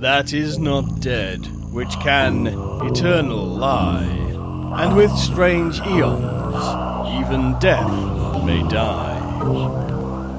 that 0.00 0.32
is 0.32 0.58
not 0.60 1.00
dead, 1.00 1.44
which 1.72 1.90
can 1.98 2.46
eternal 2.86 3.44
lie, 3.44 4.06
and 4.78 4.94
with 4.96 5.10
strange 5.10 5.80
eons, 5.80 6.54
even 7.18 7.58
death 7.58 7.90
may 8.44 8.62
die. 8.68 9.18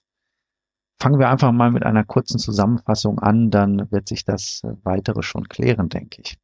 fangen 0.99 1.19
wir 1.19 1.29
einfach 1.29 1.53
mal 1.53 1.71
mit 1.71 1.85
einer 1.85 2.05
kurzen 2.05 2.39
Zusammenfassung 2.39 3.19
an, 3.19 3.51
dann 3.51 3.91
wird 3.91 4.09
sich 4.09 4.25
das 4.25 4.63
weitere 4.83 5.23
schon 5.23 5.49
klären, 5.49 5.89
denke 5.89 6.23
ich. 6.23 6.39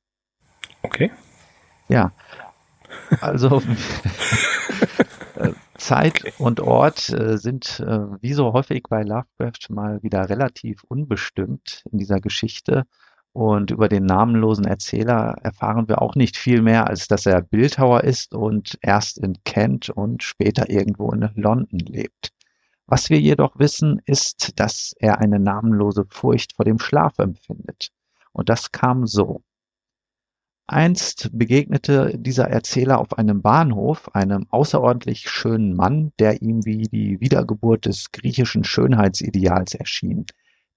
Okay. 0.83 1.11
Ja, 1.88 2.12
also 3.20 3.62
äh, 5.36 5.52
Zeit 5.77 6.24
und 6.38 6.61
Ort 6.61 7.08
äh, 7.11 7.38
sind 7.38 7.80
äh, 7.80 8.20
wie 8.20 8.33
so 8.33 8.52
häufig 8.52 8.84
bei 8.88 9.02
Lovecraft 9.02 9.70
mal 9.70 10.02
wieder 10.02 10.28
relativ 10.28 10.84
unbestimmt 10.84 11.84
in 11.92 11.98
dieser 11.98 12.20
Geschichte. 12.20 12.84
Und 13.37 13.70
über 13.70 13.91
den 13.91 14.06
namenlosen 14.06 14.65
Erzähler 14.65 15.37
erfahren 15.42 15.89
wir 15.89 16.01
auch 16.01 16.15
nicht 16.15 16.39
viel 16.39 16.62
mehr, 16.62 16.87
als 16.87 17.06
dass 17.06 17.27
er 17.27 17.42
Bildhauer 17.42 18.03
ist 18.03 18.34
und 18.34 18.79
erst 18.81 19.19
in 19.19 19.37
Kent 19.45 19.91
und 19.91 20.23
später 20.23 20.70
irgendwo 20.70 21.12
in 21.12 21.29
London 21.34 21.81
lebt. 21.81 22.31
Was 22.87 23.11
wir 23.11 23.20
jedoch 23.20 23.59
wissen, 23.59 24.01
ist, 24.07 24.59
dass 24.59 24.95
er 24.98 25.19
eine 25.19 25.39
namenlose 25.39 26.07
Furcht 26.09 26.57
vor 26.57 26.64
dem 26.64 26.79
Schlaf 26.79 27.19
empfindet. 27.19 27.91
Und 28.33 28.48
das 28.48 28.73
kam 28.73 29.07
so. 29.07 29.42
Einst 30.67 31.29
begegnete 31.34 32.17
dieser 32.17 32.48
Erzähler 32.48 32.98
auf 32.98 33.19
einem 33.19 33.42
Bahnhof 33.42 34.14
einem 34.14 34.47
außerordentlich 34.48 35.29
schönen 35.29 35.77
Mann, 35.77 36.11
der 36.19 36.41
ihm 36.41 36.64
wie 36.64 36.84
die 36.84 37.20
Wiedergeburt 37.20 37.84
des 37.84 38.12
griechischen 38.12 38.64
Schönheitsideals 38.64 39.75
erschien. 39.75 40.25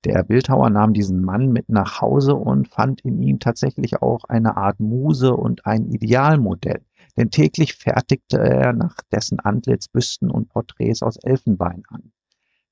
Der 0.05 0.23
Bildhauer 0.23 0.69
nahm 0.69 0.94
diesen 0.94 1.22
Mann 1.25 1.52
mit 1.52 1.67
nach 1.67 2.00
Hause 2.00 2.36
und 2.36 2.69
fand 2.69 3.02
in 3.02 3.22
ihm 3.22 3.39
tatsächlich 3.39 4.02
auch 4.02 4.23
eine 4.25 4.56
Art 4.56 4.80
Muse 4.80 5.36
und 5.36 5.66
ein 5.66 5.89
Idealmodell, 5.89 6.86
denn 7.17 7.31
täglich 7.31 7.73
fertigte 7.73 8.38
er 8.39 8.72
nach 8.72 8.95
dessen 9.11 9.41
Antlitz 9.41 9.89
Büsten 9.89 10.31
und 10.31 10.47
Porträts 10.47 11.03
aus 11.03 11.18
Elfenbein 11.18 11.84
an. 11.90 12.13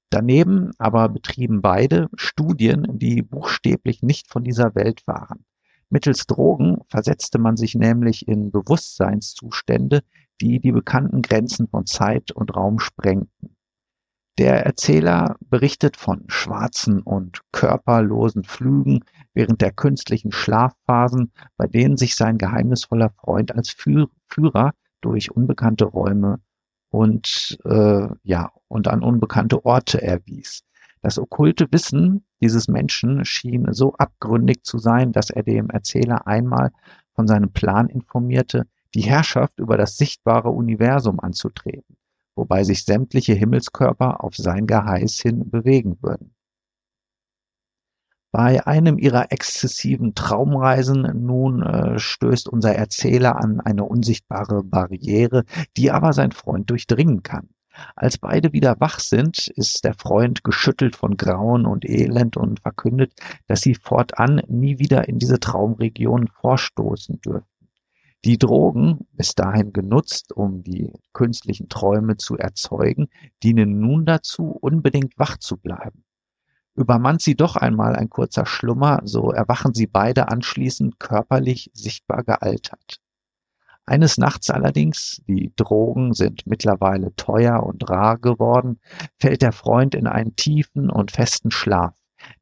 Daneben 0.09 0.71
aber 0.77 1.09
betrieben 1.09 1.61
beide 1.61 2.07
Studien, 2.15 2.87
die 2.97 3.21
buchstäblich 3.21 4.01
nicht 4.01 4.31
von 4.31 4.45
dieser 4.45 4.73
Welt 4.73 5.05
waren. 5.05 5.43
Mittels 5.89 6.27
Drogen 6.27 6.77
versetzte 6.87 7.39
man 7.39 7.57
sich 7.57 7.75
nämlich 7.75 8.25
in 8.25 8.51
Bewusstseinszustände, 8.51 10.01
die 10.39 10.61
die 10.61 10.71
bekannten 10.71 11.21
Grenzen 11.21 11.67
von 11.67 11.85
Zeit 11.85 12.31
und 12.31 12.55
Raum 12.55 12.79
sprengten. 12.79 13.56
Der 14.37 14.67
Erzähler 14.67 15.35
berichtet 15.39 15.97
von 15.97 16.25
schwarzen 16.27 17.01
und 17.01 17.41
körperlosen 17.51 18.43
Flügen 18.43 19.03
während 19.33 19.61
der 19.61 19.71
künstlichen 19.71 20.31
Schlafphasen, 20.31 21.31
bei 21.57 21.65
denen 21.65 21.97
sich 21.97 22.15
sein 22.15 22.37
geheimnisvoller 22.37 23.09
Freund 23.09 23.55
als 23.55 23.71
Führer 23.71 24.73
durch 25.01 25.31
unbekannte 25.31 25.85
Räume 25.85 26.39
und 26.91 27.57
äh, 27.65 28.07
ja 28.21 28.51
und 28.67 28.87
an 28.87 29.01
unbekannte 29.01 29.65
Orte 29.65 30.03
erwies. 30.03 30.63
Das 31.01 31.17
okkulte 31.17 31.71
Wissen 31.71 32.23
dieses 32.39 32.67
Menschen 32.67 33.25
schien 33.25 33.73
so 33.73 33.93
abgründig 33.95 34.61
zu 34.61 34.77
sein, 34.77 35.13
dass 35.13 35.31
er 35.31 35.41
dem 35.41 35.71
Erzähler 35.71 36.27
einmal 36.27 36.71
von 37.15 37.27
seinem 37.27 37.53
Plan 37.53 37.89
informierte, 37.89 38.67
die 38.93 39.01
Herrschaft 39.01 39.57
über 39.57 39.77
das 39.77 39.97
sichtbare 39.97 40.49
Universum 40.49 41.19
anzutreten 41.19 41.97
wobei 42.37 42.63
sich 42.63 42.85
sämtliche 42.85 43.33
Himmelskörper 43.33 44.23
auf 44.23 44.35
sein 44.35 44.67
Geheiß 44.67 45.19
hin 45.19 45.49
bewegen 45.49 45.97
würden. 46.01 46.33
Bei 48.31 48.67
einem 48.67 48.99
ihrer 48.99 49.31
exzessiven 49.31 50.13
Traumreisen 50.13 51.25
nun 51.25 51.63
äh, 51.63 51.97
stößt 51.97 52.49
unser 52.49 52.75
Erzähler 52.75 53.37
an 53.37 53.61
eine 53.61 53.85
unsichtbare 53.85 54.63
Barriere, 54.63 55.43
die 55.75 55.91
aber 55.91 56.13
sein 56.13 56.31
Freund 56.31 56.69
durchdringen 56.69 57.23
kann. 57.23 57.49
Als 57.95 58.17
beide 58.17 58.53
wieder 58.53 58.79
wach 58.79 58.99
sind, 58.99 59.47
ist 59.47 59.85
der 59.85 59.93
Freund 59.93 60.43
geschüttelt 60.43 60.95
von 60.95 61.15
Grauen 61.15 61.65
und 61.65 61.85
Elend 61.85 62.35
und 62.37 62.59
verkündet, 62.59 63.13
dass 63.47 63.61
sie 63.61 63.75
fortan 63.75 64.41
nie 64.47 64.79
wieder 64.79 65.07
in 65.07 65.19
diese 65.19 65.39
Traumregion 65.39 66.27
vorstoßen 66.27 67.21
dürfen. 67.21 67.56
Die 68.25 68.37
Drogen, 68.37 69.07
bis 69.11 69.35
dahin 69.35 69.73
genutzt, 69.73 70.33
um 70.33 70.63
die 70.63 70.91
künstlichen 71.13 71.69
Träume 71.69 72.17
zu 72.17 72.37
erzeugen, 72.37 73.09
dienen 73.43 73.79
nun 73.79 74.05
dazu, 74.05 74.57
unbedingt 74.59 75.17
wach 75.17 75.37
zu 75.37 75.57
bleiben. 75.57 76.03
Übermannt 76.75 77.21
sie 77.21 77.35
doch 77.35 77.55
einmal 77.55 77.95
ein 77.95 78.09
kurzer 78.09 78.45
Schlummer, 78.45 79.01
so 79.03 79.31
erwachen 79.31 79.73
sie 79.73 79.87
beide 79.87 80.29
anschließend 80.29 80.99
körperlich 80.99 81.71
sichtbar 81.73 82.23
gealtert. 82.23 82.99
Eines 83.85 84.17
Nachts 84.17 84.49
allerdings, 84.49 85.21
die 85.27 85.53
Drogen 85.55 86.13
sind 86.13 86.45
mittlerweile 86.45 87.15
teuer 87.15 87.63
und 87.63 87.89
rar 87.89 88.17
geworden, 88.17 88.79
fällt 89.17 89.41
der 89.41 89.53
Freund 89.53 89.95
in 89.95 90.07
einen 90.07 90.35
tiefen 90.35 90.89
und 90.89 91.11
festen 91.11 91.51
Schlaf. 91.51 91.95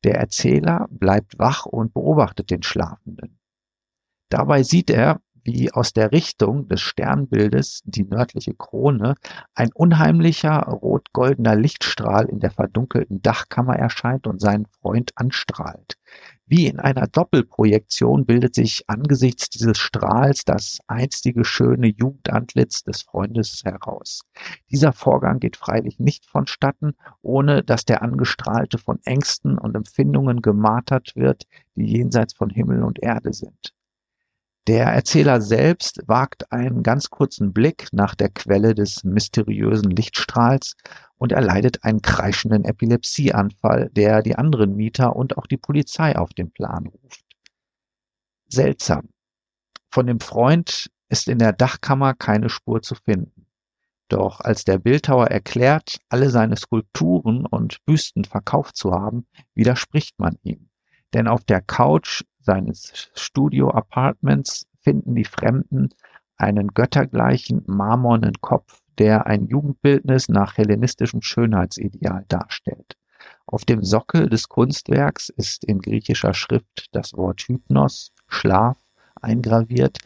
Der 0.04 0.16
Erzähler 0.16 0.88
bleibt 0.90 1.38
wach 1.38 1.66
und 1.66 1.94
beobachtet 1.94 2.50
den 2.50 2.64
Schlafenden. 2.64 3.38
Dabei 4.30 4.64
sieht 4.64 4.90
er, 4.90 5.22
wie 5.46 5.72
aus 5.72 5.94
der 5.94 6.12
Richtung 6.12 6.68
des 6.68 6.82
Sternbildes, 6.82 7.84
die 7.86 8.04
nördliche 8.04 8.56
Krone, 8.56 9.14
ein 9.54 9.70
unheimlicher 9.74 10.60
rot-goldener 10.64 11.56
Lichtstrahl 11.56 12.26
in 12.26 12.40
der 12.40 12.50
verdunkelten 12.50 13.22
Dachkammer 13.22 13.76
erscheint 13.76 14.26
und 14.26 14.42
seinen 14.42 14.66
Freund 14.66 15.12
anstrahlt. 15.16 15.98
Wie 16.48 16.68
in 16.68 16.80
einer 16.80 17.08
Doppelprojektion 17.08 18.26
bildet 18.26 18.56
sich 18.56 18.84
angesichts 18.88 19.50
dieses 19.50 19.78
Strahls 19.78 20.46
das 20.46 20.80
einstige 20.88 21.44
schöne 21.44 21.88
Jugendantlitz 21.88 22.84
des 22.84 23.04
Freundes 23.04 23.62
heraus. 23.64 24.22
Dieser 24.72 24.94
Vorgang 24.94 25.40
geht 25.40 25.58
freilich 25.58 26.00
nicht 26.00 26.26
vonstatten, 26.26 26.96
ohne 27.22 27.64
dass 27.64 27.86
der 27.86 28.02
Angestrahlte 28.02 28.78
von 28.78 29.00
Ängsten 29.06 29.58
und 29.58 29.76
Empfindungen 29.76 30.42
gemartert 30.42 31.16
wird, 31.16 31.46
die 31.76 31.86
jenseits 31.86 32.34
von 32.34 32.50
Himmel 32.50 32.84
und 32.84 33.02
Erde 33.02 33.34
sind. 33.34 33.74
Der 34.68 34.88
Erzähler 34.88 35.42
selbst 35.42 36.02
wagt 36.08 36.52
einen 36.52 36.82
ganz 36.82 37.12
kurzen 37.12 37.54
Blick 37.54 37.90
nach 37.92 38.16
der 38.16 38.30
Quelle 38.30 38.74
des 38.74 39.04
mysteriösen 39.04 39.92
Lichtstrahls 39.92 40.76
und 41.18 41.32
erleidet 41.32 41.84
einen 41.84 42.02
kreischenden 42.02 42.66
Epilepsieanfall, 42.66 43.92
der 43.92 44.24
die 44.24 44.36
anderen 44.36 44.76
Mieter 44.76 45.16
und 45.16 45.38
auch 45.38 45.46
die 45.46 45.58
Polizei 45.58 46.16
auf 46.18 46.34
den 46.34 46.52
Plan 46.52 46.88
ruft. 46.88 47.24
Seltsam. 48.48 49.10
Von 49.92 50.08
dem 50.08 50.20
Freund 50.20 50.90
ist 51.10 51.28
in 51.28 51.38
der 51.38 51.54
Dachkammer 51.54 52.16
keine 52.16 52.50
Spur 52.50 52.82
zu 52.82 52.96
finden. 52.96 53.46
Doch 54.08 54.42
als 54.42 54.66
der 54.66 54.80
Bildhauer 54.80 55.28
erklärt, 55.28 56.00
alle 56.10 56.32
seine 56.32 56.58
Skulpturen 56.58 57.46
und 57.46 57.84
Büsten 57.86 58.26
verkauft 58.26 58.76
zu 58.76 58.92
haben, 58.92 59.28
widerspricht 59.54 60.20
man 60.20 60.38
ihm. 60.42 60.70
Denn 61.14 61.28
auf 61.28 61.44
der 61.44 61.62
Couch 61.62 62.24
seines 62.46 63.12
Studio-Apartments 63.16 64.68
finden 64.82 65.16
die 65.16 65.26
Fremden 65.26 65.90
einen 66.38 66.70
göttergleichen 66.70 67.64
marmornen 67.66 68.40
Kopf, 68.42 68.82
der 68.98 69.26
ein 69.26 69.48
Jugendbildnis 69.48 70.30
nach 70.30 70.58
hellenistischem 70.58 71.22
Schönheitsideal 71.22 72.26
darstellt. 72.28 72.98
Auf 73.48 73.66
dem 73.66 73.84
Sockel 73.84 74.30
des 74.30 74.50
Kunstwerks 74.50 75.30
ist 75.30 75.66
in 75.66 75.80
griechischer 75.80 76.34
Schrift 76.34 76.88
das 76.92 77.14
Wort 77.14 77.42
Hypnos, 77.42 78.12
Schlaf, 78.28 78.78
eingraviert. 79.22 80.00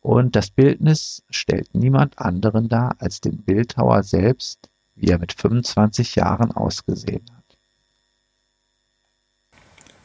Und 0.00 0.36
das 0.36 0.50
Bildnis 0.50 1.22
stellt 1.30 1.74
niemand 1.74 2.18
anderen 2.18 2.68
dar 2.68 2.94
als 2.98 3.20
den 3.20 3.42
Bildhauer 3.42 4.02
selbst, 4.02 4.70
wie 4.94 5.08
er 5.08 5.18
mit 5.18 5.32
25 5.32 6.14
Jahren 6.14 6.52
ausgesehen 6.52 7.24
hat. 7.36 7.58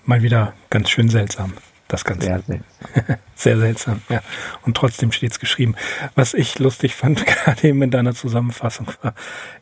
Mal 0.06 0.24
wieder 0.24 0.54
ganz 0.70 0.90
schön 0.90 1.10
seltsam, 1.10 1.54
das 1.92 2.04
Ganze. 2.06 2.26
Sehr 2.28 2.40
seltsam. 2.42 2.64
Sehr 3.36 3.58
seltsam, 3.58 4.02
ja. 4.10 4.22
Und 4.64 4.78
trotzdem 4.78 5.12
steht 5.12 5.32
es 5.32 5.40
geschrieben. 5.40 5.76
Was 6.16 6.34
ich 6.34 6.60
lustig 6.60 6.96
fand, 6.96 7.26
gerade 7.26 7.68
eben 7.68 7.82
in 7.82 7.92
deiner 7.92 8.14
Zusammenfassung 8.16 8.88
war, 9.02 9.14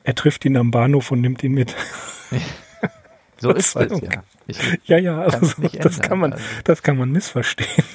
er 0.03 0.15
trifft 0.15 0.45
ihn 0.45 0.57
am 0.57 0.71
Bahnhof 0.71 1.11
und 1.11 1.21
nimmt 1.21 1.43
ihn 1.43 1.53
mit. 1.53 1.75
So 3.41 3.51
ist 3.53 3.73
es, 3.77 4.01
ja. 4.01 4.23
Ich 4.47 4.59
ja, 4.83 4.97
ja, 4.97 5.21
also 5.21 5.61
nicht 5.61 5.85
das 5.85 6.01
kann 6.01 6.19
man, 6.19 6.33
Also- 6.33 6.43
das 6.65 6.83
kann 6.83 6.97
man 6.97 7.09
missverstehen. 7.09 7.85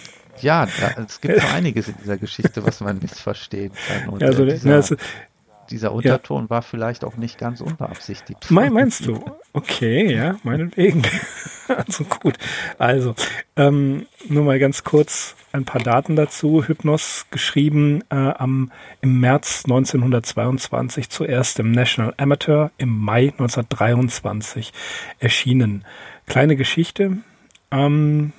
Ja, 0.40 0.66
da, 0.81 1.02
es 1.02 1.20
gibt 1.20 1.38
so 1.38 1.46
einiges 1.48 1.88
in 1.88 1.96
dieser 2.02 2.16
Geschichte, 2.16 2.64
was 2.64 2.81
man 2.81 2.98
missverstehen 2.98 3.70
kann. 3.86 4.08
Und 4.08 4.22
Also, 4.22 4.44
äh, 4.44 4.46
na, 4.46 4.52
dieser, 4.54 4.78
es, 4.78 4.96
dieser 5.70 5.92
Unterton 5.92 6.48
war 6.48 6.62
vielleicht 6.62 7.04
auch 7.04 7.16
nicht 7.19 7.36
ganz 7.36 7.60
unbeabsichtigt. 7.60 8.50
mein, 8.50 8.72
meinst 8.72 9.04
du? 9.04 9.22
Okay, 9.52 10.14
ja, 10.14 10.36
meinetwegen. 10.44 11.02
also 11.87 12.05
gut. 12.05 12.37
Also, 12.78 13.14
ähm, 13.56 14.06
nur 14.28 14.44
mal 14.44 14.58
ganz 14.58 14.84
kurz 14.84 15.37
ein 15.52 15.64
paar 15.64 15.81
Daten 15.81 16.16
dazu. 16.16 16.64
Hypnos 16.66 17.26
geschrieben 17.31 18.02
äh, 18.11 18.14
am, 18.14 18.72
im 19.00 19.20
März 19.20 19.62
1922 19.64 21.11
zuerst 21.11 21.58
im 21.61 21.70
National 21.70 22.14
Amateur, 22.16 22.70
im 22.76 22.99
Mai 22.99 23.28
1923 23.28 24.72
erschienen. 25.19 25.84
Kleine 26.26 26.56
Geschichte. 26.56 27.19
Ähm, 27.70 28.32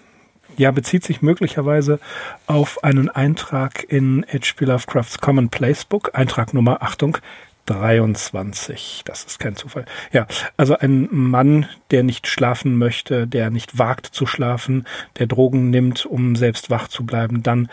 ja, 0.58 0.72
bezieht 0.72 1.04
sich 1.04 1.22
möglicherweise 1.22 2.00
auf 2.48 2.84
einen 2.84 3.10
Eintrag 3.10 3.86
in 3.90 4.26
H.P. 4.32 4.66
Lovecrafts 4.66 5.20
Commonplace 5.20 5.86
Book, 5.86 6.12
Eintrag 6.14 6.54
Nummer, 6.54 6.82
Achtung, 6.82 7.18
23. 7.66 9.02
Das 9.06 9.24
ist 9.24 9.40
kein 9.40 9.56
Zufall. 9.56 9.86
Ja, 10.12 10.28
also 10.58 10.78
ein 10.78 11.08
Mann, 11.12 11.68
der 11.92 12.04
nicht 12.04 12.28
schlafen 12.28 12.78
möchte, 12.78 13.28
der 13.28 13.50
nicht 13.50 13.78
wagt 13.78 14.08
zu 14.08 14.26
schlafen, 14.26 14.86
der 15.18 15.28
Drogen 15.28 15.70
nimmt, 15.70 16.06
um 16.06 16.36
selbst 16.36 16.70
wach 16.70 16.88
zu 16.88 17.06
bleiben, 17.06 17.44
dann 17.44 17.70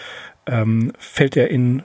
ähm, 0.47 0.93
fällt 0.99 1.37
er 1.37 1.50
in, 1.50 1.83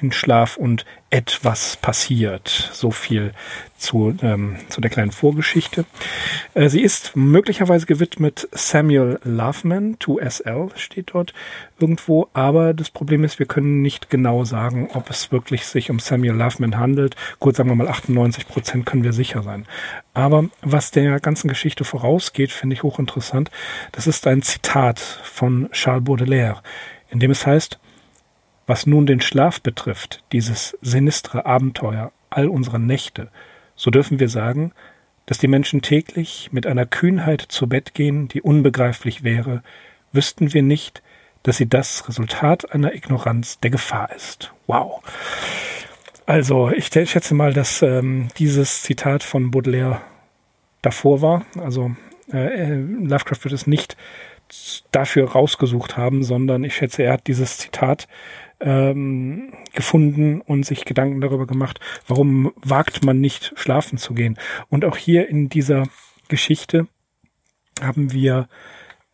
in 0.00 0.12
Schlaf 0.12 0.56
und 0.56 0.84
etwas 1.10 1.76
passiert. 1.76 2.70
So 2.72 2.90
viel 2.90 3.32
zu, 3.78 4.14
ähm, 4.22 4.56
zu 4.68 4.80
der 4.80 4.90
kleinen 4.90 5.12
Vorgeschichte. 5.12 5.84
Äh, 6.54 6.68
sie 6.68 6.82
ist 6.82 7.16
möglicherweise 7.16 7.86
gewidmet 7.86 8.48
Samuel 8.52 9.18
Loveman, 9.24 9.96
2SL 9.98 10.76
steht 10.76 11.10
dort 11.12 11.32
irgendwo, 11.78 12.28
aber 12.34 12.74
das 12.74 12.90
Problem 12.90 13.24
ist, 13.24 13.38
wir 13.38 13.46
können 13.46 13.80
nicht 13.80 14.10
genau 14.10 14.44
sagen, 14.44 14.90
ob 14.92 15.08
es 15.08 15.32
wirklich 15.32 15.64
sich 15.64 15.90
um 15.90 15.98
Samuel 15.98 16.34
Loveman 16.34 16.76
handelt. 16.76 17.16
Gut, 17.38 17.56
sagen 17.56 17.70
wir 17.70 17.76
mal 17.76 17.88
98 17.88 18.48
Prozent 18.48 18.84
können 18.84 19.04
wir 19.04 19.12
sicher 19.12 19.42
sein. 19.42 19.66
Aber 20.12 20.46
was 20.60 20.90
der 20.90 21.20
ganzen 21.20 21.48
Geschichte 21.48 21.84
vorausgeht, 21.84 22.50
finde 22.50 22.74
ich 22.74 22.82
hochinteressant. 22.82 23.50
Das 23.92 24.06
ist 24.06 24.26
ein 24.26 24.42
Zitat 24.42 24.98
von 24.98 25.70
Charles 25.72 26.04
Baudelaire, 26.04 26.62
in 27.10 27.20
dem 27.20 27.30
es 27.30 27.46
heißt, 27.46 27.78
was 28.68 28.86
nun 28.86 29.06
den 29.06 29.20
Schlaf 29.20 29.60
betrifft, 29.60 30.22
dieses 30.30 30.78
sinistre 30.82 31.46
Abenteuer 31.46 32.12
all 32.30 32.48
unserer 32.48 32.78
Nächte, 32.78 33.30
so 33.74 33.90
dürfen 33.90 34.20
wir 34.20 34.28
sagen, 34.28 34.72
dass 35.26 35.38
die 35.38 35.48
Menschen 35.48 35.82
täglich 35.82 36.50
mit 36.52 36.66
einer 36.66 36.86
Kühnheit 36.86 37.40
zu 37.40 37.66
Bett 37.66 37.94
gehen, 37.94 38.28
die 38.28 38.42
unbegreiflich 38.42 39.24
wäre, 39.24 39.62
wüssten 40.12 40.52
wir 40.52 40.62
nicht, 40.62 41.02
dass 41.42 41.56
sie 41.56 41.68
das 41.68 42.08
Resultat 42.08 42.72
einer 42.72 42.94
Ignoranz 42.94 43.58
der 43.58 43.70
Gefahr 43.70 44.14
ist. 44.14 44.52
Wow. 44.66 45.02
Also 46.26 46.70
ich 46.70 46.88
schätze 46.88 47.34
mal, 47.34 47.54
dass 47.54 47.80
ähm, 47.80 48.28
dieses 48.36 48.82
Zitat 48.82 49.22
von 49.22 49.50
Baudelaire 49.50 50.02
davor 50.82 51.22
war. 51.22 51.46
Also 51.58 51.92
äh, 52.30 52.74
Lovecraft 52.74 53.44
wird 53.44 53.54
es 53.54 53.66
nicht 53.66 53.96
dafür 54.92 55.30
rausgesucht 55.30 55.96
haben, 55.96 56.22
sondern 56.22 56.64
ich 56.64 56.74
schätze, 56.74 57.02
er 57.02 57.14
hat 57.14 57.26
dieses 57.26 57.58
Zitat 57.58 58.08
ähm, 58.60 59.52
gefunden 59.74 60.40
und 60.40 60.64
sich 60.64 60.84
Gedanken 60.84 61.20
darüber 61.20 61.46
gemacht, 61.46 61.80
warum 62.06 62.52
wagt 62.56 63.04
man 63.04 63.20
nicht 63.20 63.52
schlafen 63.56 63.98
zu 63.98 64.14
gehen. 64.14 64.38
Und 64.68 64.84
auch 64.84 64.96
hier 64.96 65.28
in 65.28 65.48
dieser 65.48 65.84
Geschichte 66.28 66.88
haben 67.80 68.12
wir 68.12 68.48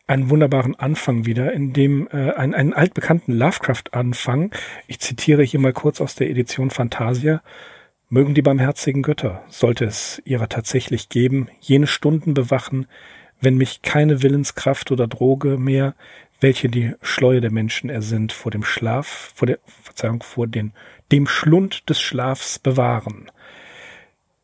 einen 0.07 0.29
wunderbaren 0.29 0.75
Anfang 0.75 1.25
wieder, 1.25 1.51
in 1.53 1.73
dem 1.73 2.07
äh, 2.11 2.31
ein, 2.33 2.53
einen 2.53 2.73
altbekannten 2.73 3.33
Lovecraft-Anfang, 3.33 4.53
ich 4.87 4.99
zitiere 4.99 5.43
hier 5.43 5.59
mal 5.59 5.73
kurz 5.73 5.99
aus 5.99 6.15
der 6.15 6.29
Edition 6.29 6.69
Fantasia, 6.69 7.41
mögen 8.09 8.35
die 8.35 8.43
barmherzigen 8.43 9.01
Götter, 9.01 9.43
sollte 9.47 9.85
es 9.85 10.21
ihrer 10.25 10.47
tatsächlich 10.47 11.09
geben, 11.09 11.49
jene 11.59 11.87
Stunden 11.87 12.35
bewachen, 12.35 12.87
wenn 13.41 13.57
mich 13.57 13.81
keine 13.81 14.21
Willenskraft 14.21 14.91
oder 14.91 15.07
Droge 15.07 15.57
mehr, 15.57 15.95
welche 16.39 16.69
die 16.69 16.93
Schleue 17.01 17.41
der 17.41 17.51
Menschen 17.51 17.89
ersinnt, 17.89 18.31
vor 18.31 18.51
dem 18.51 18.63
Schlaf, 18.63 19.31
vor 19.35 19.45
der, 19.47 19.59
Verzeihung, 19.83 20.21
vor 20.23 20.47
den, 20.47 20.73
dem 21.11 21.27
Schlund 21.27 21.89
des 21.89 22.01
Schlafs 22.01 22.59
bewahren. 22.59 23.31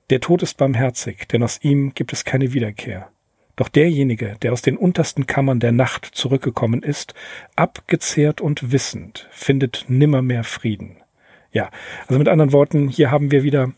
Der 0.10 0.20
Tod 0.20 0.44
ist 0.44 0.58
barmherzig, 0.58 1.28
denn 1.28 1.44
aus 1.44 1.60
ihm 1.62 1.94
gibt 1.94 2.14
es 2.14 2.26
keine 2.26 2.54
Wiederkehr. 2.54 3.10
Doch 3.56 3.70
derjenige, 3.70 4.38
der 4.42 4.54
aus 4.54 4.62
den 4.62 4.78
untersten 4.78 5.28
Kammern 5.28 5.60
der 5.60 5.72
Nacht 5.72 6.06
zurückgekommen 6.06 6.84
ist, 6.84 7.14
abgezehrt 7.56 8.42
und 8.42 8.72
wissend, 8.72 9.28
findet 9.32 9.86
nimmermehr 9.88 10.44
Frieden. 10.44 10.98
Ja, 11.52 11.70
also 12.08 12.18
mit 12.18 12.30
anderen 12.30 12.54
Worten, 12.54 12.88
hier 12.88 13.12
haben 13.12 13.32
wir 13.32 13.44
wieder 13.44 13.74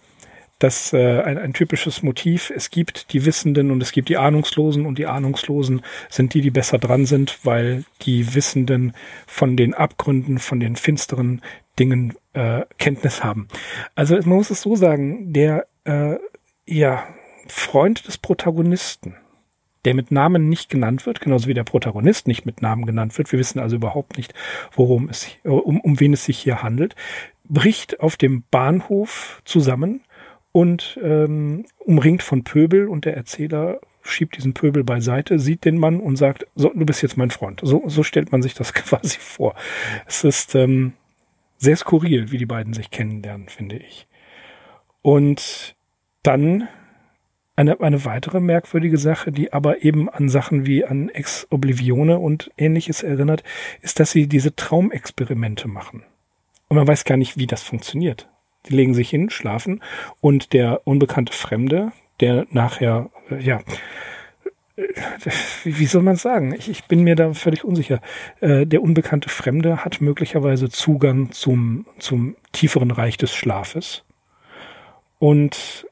das 0.64 0.94
äh, 0.94 1.22
ein, 1.22 1.38
ein 1.38 1.54
typisches 1.54 2.04
Motiv. 2.04 2.50
Es 2.50 2.72
gibt 2.72 3.12
die 3.12 3.26
Wissenden 3.26 3.70
und 3.70 3.84
es 3.84 3.92
gibt 3.92 4.08
die 4.08 4.18
Ahnungslosen 4.18 4.86
und 4.86 4.98
die 4.98 5.08
Ahnungslosen 5.08 5.82
sind 6.10 6.34
die, 6.34 6.42
die 6.42 6.52
besser 6.52 6.80
dran 6.80 7.06
sind, 7.06 7.40
weil 7.44 7.84
die 8.02 8.34
Wissenden 8.34 8.94
von 9.28 9.58
den 9.58 9.74
Abgründen, 9.74 10.40
von 10.40 10.62
den 10.62 10.78
finsteren 10.78 11.42
Dingen 11.78 12.14
äh, 12.34 12.62
Kenntnis 12.78 13.24
haben. 13.24 13.48
Also 13.96 14.16
man 14.16 14.38
muss 14.38 14.52
es 14.52 14.62
so 14.62 14.76
sagen, 14.76 15.34
der 15.34 15.68
äh, 15.84 16.16
ja 16.66 17.04
Freund 17.48 18.08
des 18.08 18.18
Protagonisten, 18.18 19.18
der 19.84 19.96
mit 19.96 20.12
Namen 20.12 20.48
nicht 20.48 20.70
genannt 20.70 21.06
wird, 21.06 21.20
genauso 21.20 21.48
wie 21.48 21.54
der 21.54 21.66
Protagonist 21.66 22.28
nicht 22.28 22.46
mit 22.46 22.62
Namen 22.62 22.86
genannt 22.86 23.18
wird. 23.18 23.30
Wir 23.34 23.40
wissen 23.40 23.60
also 23.60 23.76
überhaupt 23.76 24.16
nicht, 24.16 24.34
worum 24.72 25.10
es 25.10 25.28
um, 25.44 25.82
um 25.82 26.00
wen 26.00 26.14
es 26.14 26.24
sich 26.24 26.40
hier 26.40 26.64
handelt, 26.64 26.96
bricht 27.44 28.00
auf 28.00 28.16
dem 28.16 28.44
Bahnhof 28.50 29.42
zusammen 29.44 30.02
und 30.54 30.98
ähm, 31.04 31.66
umringt 31.80 32.24
von 32.24 32.46
Pöbel 32.46 32.88
und 32.88 33.04
der 33.04 33.18
Erzähler 33.18 33.82
schiebt 34.04 34.38
diesen 34.38 34.54
Pöbel 34.54 34.84
beiseite, 34.84 35.40
sieht 35.40 35.66
den 35.66 35.78
Mann 35.78 36.00
und 36.00 36.16
sagt, 36.16 36.46
so, 36.56 36.72
du 36.74 36.86
bist 36.86 37.02
jetzt 37.02 37.18
mein 37.18 37.32
Freund. 37.32 37.60
So, 37.64 37.84
so 37.88 38.04
stellt 38.04 38.32
man 38.32 38.42
sich 38.42 38.54
das 38.54 38.74
quasi 38.74 39.18
vor. 39.20 39.56
Es 40.06 40.24
ist 40.24 40.56
ähm, 40.56 40.94
sehr 41.58 41.76
skurril, 41.76 42.32
wie 42.32 42.38
die 42.38 42.46
beiden 42.46 42.74
sich 42.74 42.92
kennenlernen, 42.92 43.50
finde 43.50 43.78
ich. 43.78 44.08
Und 45.02 45.76
dann 46.22 46.68
eine, 47.56 47.80
eine 47.80 48.06
weitere 48.06 48.40
merkwürdige 48.40 48.98
Sache, 48.98 49.32
die 49.32 49.54
aber 49.54 49.84
eben 49.84 50.08
an 50.10 50.30
Sachen 50.30 50.66
wie 50.66 50.86
an 50.86 51.10
Ex 51.10 51.48
Oblivione 51.50 52.20
und 52.20 52.52
ähnliches 52.58 53.02
erinnert, 53.04 53.44
ist, 53.82 54.00
dass 54.00 54.12
sie 54.12 54.28
diese 54.28 54.56
Traumexperimente 54.56 55.68
machen. 55.68 56.04
Und 56.68 56.78
man 56.78 56.88
weiß 56.88 57.06
gar 57.06 57.18
nicht, 57.18 57.38
wie 57.38 57.48
das 57.48 57.64
funktioniert. 57.64 58.30
Die 58.68 58.76
legen 58.76 58.94
sich 58.94 59.10
hin, 59.10 59.30
schlafen 59.30 59.82
und 60.22 60.54
der 60.54 60.88
unbekannte 60.88 61.34
Fremde, 61.34 61.92
der 62.20 62.46
nachher, 62.52 63.10
äh, 63.30 63.42
ja, 63.42 63.62
äh, 64.76 64.84
wie 65.64 65.86
soll 65.86 66.02
man 66.02 66.16
sagen? 66.16 66.54
Ich, 66.54 66.70
ich 66.70 66.86
bin 66.86 67.04
mir 67.04 67.16
da 67.16 67.34
völlig 67.34 67.64
unsicher. 67.64 68.02
Äh, 68.40 68.66
der 68.66 68.82
unbekannte 68.82 69.30
Fremde 69.30 69.84
hat 69.84 70.02
möglicherweise 70.02 70.70
Zugang 70.70 71.32
zum, 71.32 71.86
zum 72.00 72.36
tieferen 72.52 72.92
Reich 72.92 73.18
des 73.18 73.34
Schlafes 73.34 74.04
und 75.20 75.88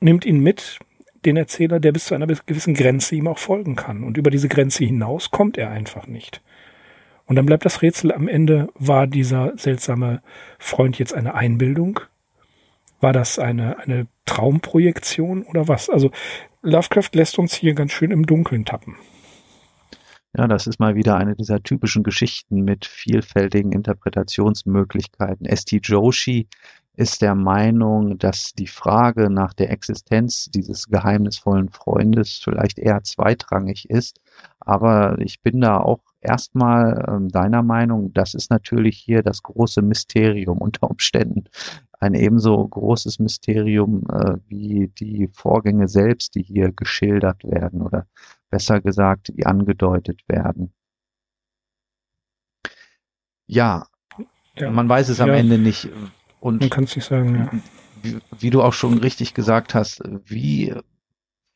nimmt 0.00 0.24
ihn 0.24 0.40
mit, 0.40 0.78
den 1.24 1.36
Erzähler, 1.36 1.80
der 1.80 1.92
bis 1.92 2.06
zu 2.06 2.14
einer 2.14 2.26
gewissen 2.26 2.74
Grenze 2.74 3.16
ihm 3.16 3.26
auch 3.26 3.38
folgen 3.38 3.76
kann. 3.76 4.04
Und 4.04 4.16
über 4.16 4.30
diese 4.30 4.48
Grenze 4.48 4.84
hinaus 4.84 5.30
kommt 5.30 5.58
er 5.58 5.70
einfach 5.70 6.06
nicht. 6.06 6.40
Und 7.28 7.36
dann 7.36 7.46
bleibt 7.46 7.66
das 7.66 7.82
Rätsel 7.82 8.10
am 8.12 8.26
Ende, 8.26 8.68
war 8.74 9.06
dieser 9.06 9.56
seltsame 9.56 10.22
Freund 10.58 10.98
jetzt 10.98 11.12
eine 11.12 11.34
Einbildung? 11.34 12.00
War 13.00 13.12
das 13.12 13.38
eine, 13.38 13.78
eine 13.78 14.06
Traumprojektion 14.24 15.42
oder 15.42 15.68
was? 15.68 15.90
Also 15.90 16.10
Lovecraft 16.62 17.10
lässt 17.12 17.38
uns 17.38 17.54
hier 17.54 17.74
ganz 17.74 17.92
schön 17.92 18.10
im 18.10 18.24
Dunkeln 18.24 18.64
tappen. 18.64 18.96
Ja, 20.36 20.48
das 20.48 20.66
ist 20.66 20.80
mal 20.80 20.94
wieder 20.94 21.16
eine 21.16 21.36
dieser 21.36 21.62
typischen 21.62 22.02
Geschichten 22.02 22.62
mit 22.62 22.86
vielfältigen 22.86 23.72
Interpretationsmöglichkeiten. 23.72 25.46
S.T. 25.46 25.80
Joshi 25.82 26.48
ist 26.98 27.22
der 27.22 27.36
Meinung, 27.36 28.18
dass 28.18 28.54
die 28.54 28.66
Frage 28.66 29.30
nach 29.30 29.54
der 29.54 29.70
Existenz 29.70 30.46
dieses 30.46 30.88
geheimnisvollen 30.88 31.68
Freundes 31.68 32.40
vielleicht 32.42 32.80
eher 32.80 33.04
zweitrangig 33.04 33.88
ist. 33.88 34.20
Aber 34.58 35.16
ich 35.20 35.40
bin 35.40 35.60
da 35.60 35.78
auch 35.78 36.00
erstmal 36.20 36.98
äh, 36.98 37.28
deiner 37.30 37.62
Meinung, 37.62 38.12
das 38.14 38.34
ist 38.34 38.50
natürlich 38.50 38.98
hier 38.98 39.22
das 39.22 39.44
große 39.44 39.80
Mysterium 39.80 40.58
unter 40.66 40.90
Umständen. 40.90 41.44
Ein 42.00 42.14
ebenso 42.14 42.66
großes 42.66 43.20
Mysterium 43.20 44.02
äh, 44.10 44.38
wie 44.48 44.88
die 44.88 45.28
Vorgänge 45.32 45.86
selbst, 45.86 46.34
die 46.34 46.42
hier 46.42 46.72
geschildert 46.72 47.44
werden 47.44 47.80
oder 47.80 48.08
besser 48.50 48.80
gesagt, 48.80 49.28
die 49.36 49.46
angedeutet 49.46 50.22
werden. 50.26 50.72
Ja, 53.46 53.86
man 54.58 54.88
weiß 54.88 55.10
es 55.10 55.20
am 55.20 55.28
ja. 55.28 55.34
Ende 55.36 55.58
nicht. 55.58 55.88
Und 56.40 56.60
man 56.60 56.70
kann 56.70 56.84
es 56.84 56.96
nicht 56.96 57.06
sagen, 57.06 57.34
ja. 57.34 57.50
Wie, 58.02 58.18
wie, 58.38 58.50
du 58.50 58.62
auch 58.62 58.72
schon 58.72 58.98
richtig 58.98 59.34
gesagt 59.34 59.74
hast, 59.74 60.00
wie 60.24 60.72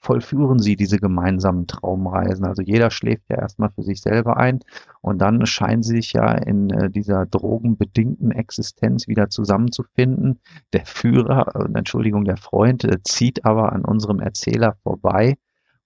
vollführen 0.01 0.59
sie 0.59 0.75
diese 0.75 0.99
gemeinsamen 0.99 1.69
Traumreisen? 1.69 2.45
Also 2.45 2.63
jeder 2.63 2.91
schläft 2.91 3.31
ja 3.31 3.39
erstmal 3.39 3.71
für 3.71 3.85
sich 3.85 4.03
selber 4.03 4.37
ein 4.37 4.59
und 5.01 5.19
dann 5.19 5.47
scheinen 5.47 5.85
sie 5.85 5.97
sich 5.97 6.13
ja 6.13 6.33
in 6.33 6.71
äh, 6.71 6.91
dieser 6.91 7.27
drogenbedingten 7.27 8.33
Existenz 8.33 9.07
wieder 9.07 9.31
zusammenzufinden. 9.31 10.41
Der 10.73 10.85
Führer, 10.85 11.55
äh, 11.55 11.79
Entschuldigung, 11.79 12.25
der 12.25 12.37
Freund 12.37 12.83
äh, 12.83 13.01
zieht 13.05 13.45
aber 13.45 13.73
an 13.73 13.85
unserem 13.85 14.19
Erzähler 14.19 14.75
vorbei 14.83 15.37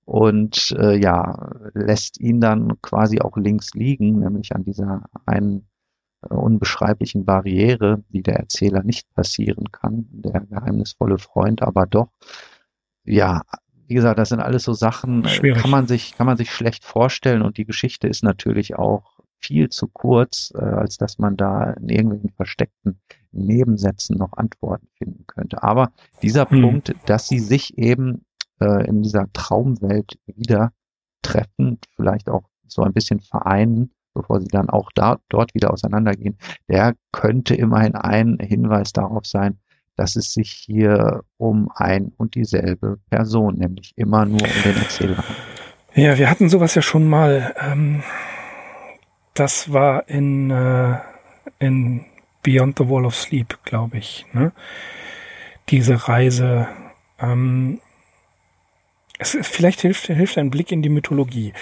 und 0.07 0.75
äh, 0.79 0.97
ja, 0.97 1.51
lässt 1.75 2.19
ihn 2.19 2.41
dann 2.41 2.81
quasi 2.81 3.21
auch 3.21 3.37
links 3.37 3.75
liegen, 3.75 4.21
nämlich 4.21 4.55
an 4.55 4.65
dieser 4.65 5.03
einen 5.27 5.69
unbeschreiblichen 6.29 7.25
Barriere, 7.25 8.03
die 8.09 8.23
der 8.23 8.37
Erzähler 8.37 8.83
nicht 8.83 9.13
passieren 9.15 9.71
kann, 9.73 10.07
der 10.11 10.41
geheimnisvolle 10.41 11.19
Freund 11.19 11.63
aber 11.63 11.87
doch. 11.87 12.09
Ja, 13.05 13.43
wie 13.87 13.95
gesagt, 13.95 14.19
das 14.19 14.31
sind 14.31 14.41
alles 14.41 14.65
so 14.65 14.73
Sachen, 14.73 15.25
äh, 15.25 15.29
Schwierig. 15.29 15.63
kann 15.63 15.71
man 15.71 15.87
sich, 15.87 16.17
kann 16.17 16.27
man 16.27 16.37
sich 16.37 16.51
schlecht 16.51 16.85
vorstellen 16.85 17.43
und 17.43 17.57
die 17.57 17.65
Geschichte 17.65 18.09
ist 18.09 18.25
natürlich 18.25 18.77
auch 18.77 19.17
viel 19.39 19.69
zu 19.69 19.87
kurz, 19.89 20.53
äh, 20.55 20.63
als 20.63 20.97
dass 20.97 21.19
man 21.19 21.37
da 21.37 21.73
in 21.73 21.89
irgendwelchen 21.89 22.31
versteckten 22.31 23.01
Nebensätzen 23.33 24.17
noch 24.17 24.33
Antworten 24.33 24.89
finden 24.97 25.25
könnte. 25.27 25.63
Aber 25.63 25.93
dieser 26.23 26.49
hm. 26.51 26.63
Punkt, 26.63 26.95
dass 27.07 27.29
sie 27.29 27.39
sich 27.39 27.77
eben 27.79 28.25
äh, 28.61 28.87
in 28.87 29.03
dieser 29.03 29.31
Traumwelt 29.33 30.19
wieder 30.27 30.73
treffen, 31.23 31.79
vielleicht 31.95 32.29
auch 32.29 32.49
so 32.67 32.83
ein 32.83 32.93
bisschen 32.93 33.21
vereinen, 33.21 33.93
bevor 34.17 34.41
sie 34.41 34.49
dann 34.49 34.71
auch 34.71 34.91
da, 34.95 35.19
dort 35.29 35.55
wieder 35.55 35.73
auseinandergehen, 35.73 36.39
der 36.69 36.95
könnte 37.13 37.55
immerhin 37.55 37.95
ein 37.95 38.39
Hinweis 38.41 38.93
darauf 38.93 39.27
sein, 39.27 39.59
dass 39.97 40.17
es 40.17 40.33
sich 40.33 40.51
hier 40.51 41.23
um 41.37 41.71
ein 41.75 42.13
und 42.17 42.35
dieselbe 42.35 42.99
Person, 43.11 43.57
nämlich 43.57 43.93
immer 43.97 44.25
nur 44.25 44.43
um 44.43 44.63
den 44.65 44.77
Erzähler. 44.77 45.25
Ja, 45.95 46.19
wir 46.19 46.29
hatten 46.29 46.49
sowas 46.49 46.75
ja 46.75 46.83
schon 46.83 47.09
mal. 47.09 47.55
Ähm, 47.59 48.03
das 49.35 49.73
war 49.73 50.09
in, 50.09 50.51
äh, 50.51 50.99
in 51.59 52.05
Beyond 52.43 52.79
the 52.79 52.89
Wall 52.89 53.07
of 53.07 53.15
Sleep, 53.15 53.59
glaube 53.65 53.99
ich. 53.99 54.27
Ne? 54.33 54.53
Diese 55.69 56.09
Reise. 56.09 56.69
Ähm, 57.19 57.81
es, 59.19 59.37
vielleicht 59.43 59.81
hilft, 59.81 60.07
hilft 60.07 60.39
ein 60.39 60.51
Blick 60.51 60.73
in 60.73 60.83
die 60.83 60.89
Mythologie. 60.89 61.53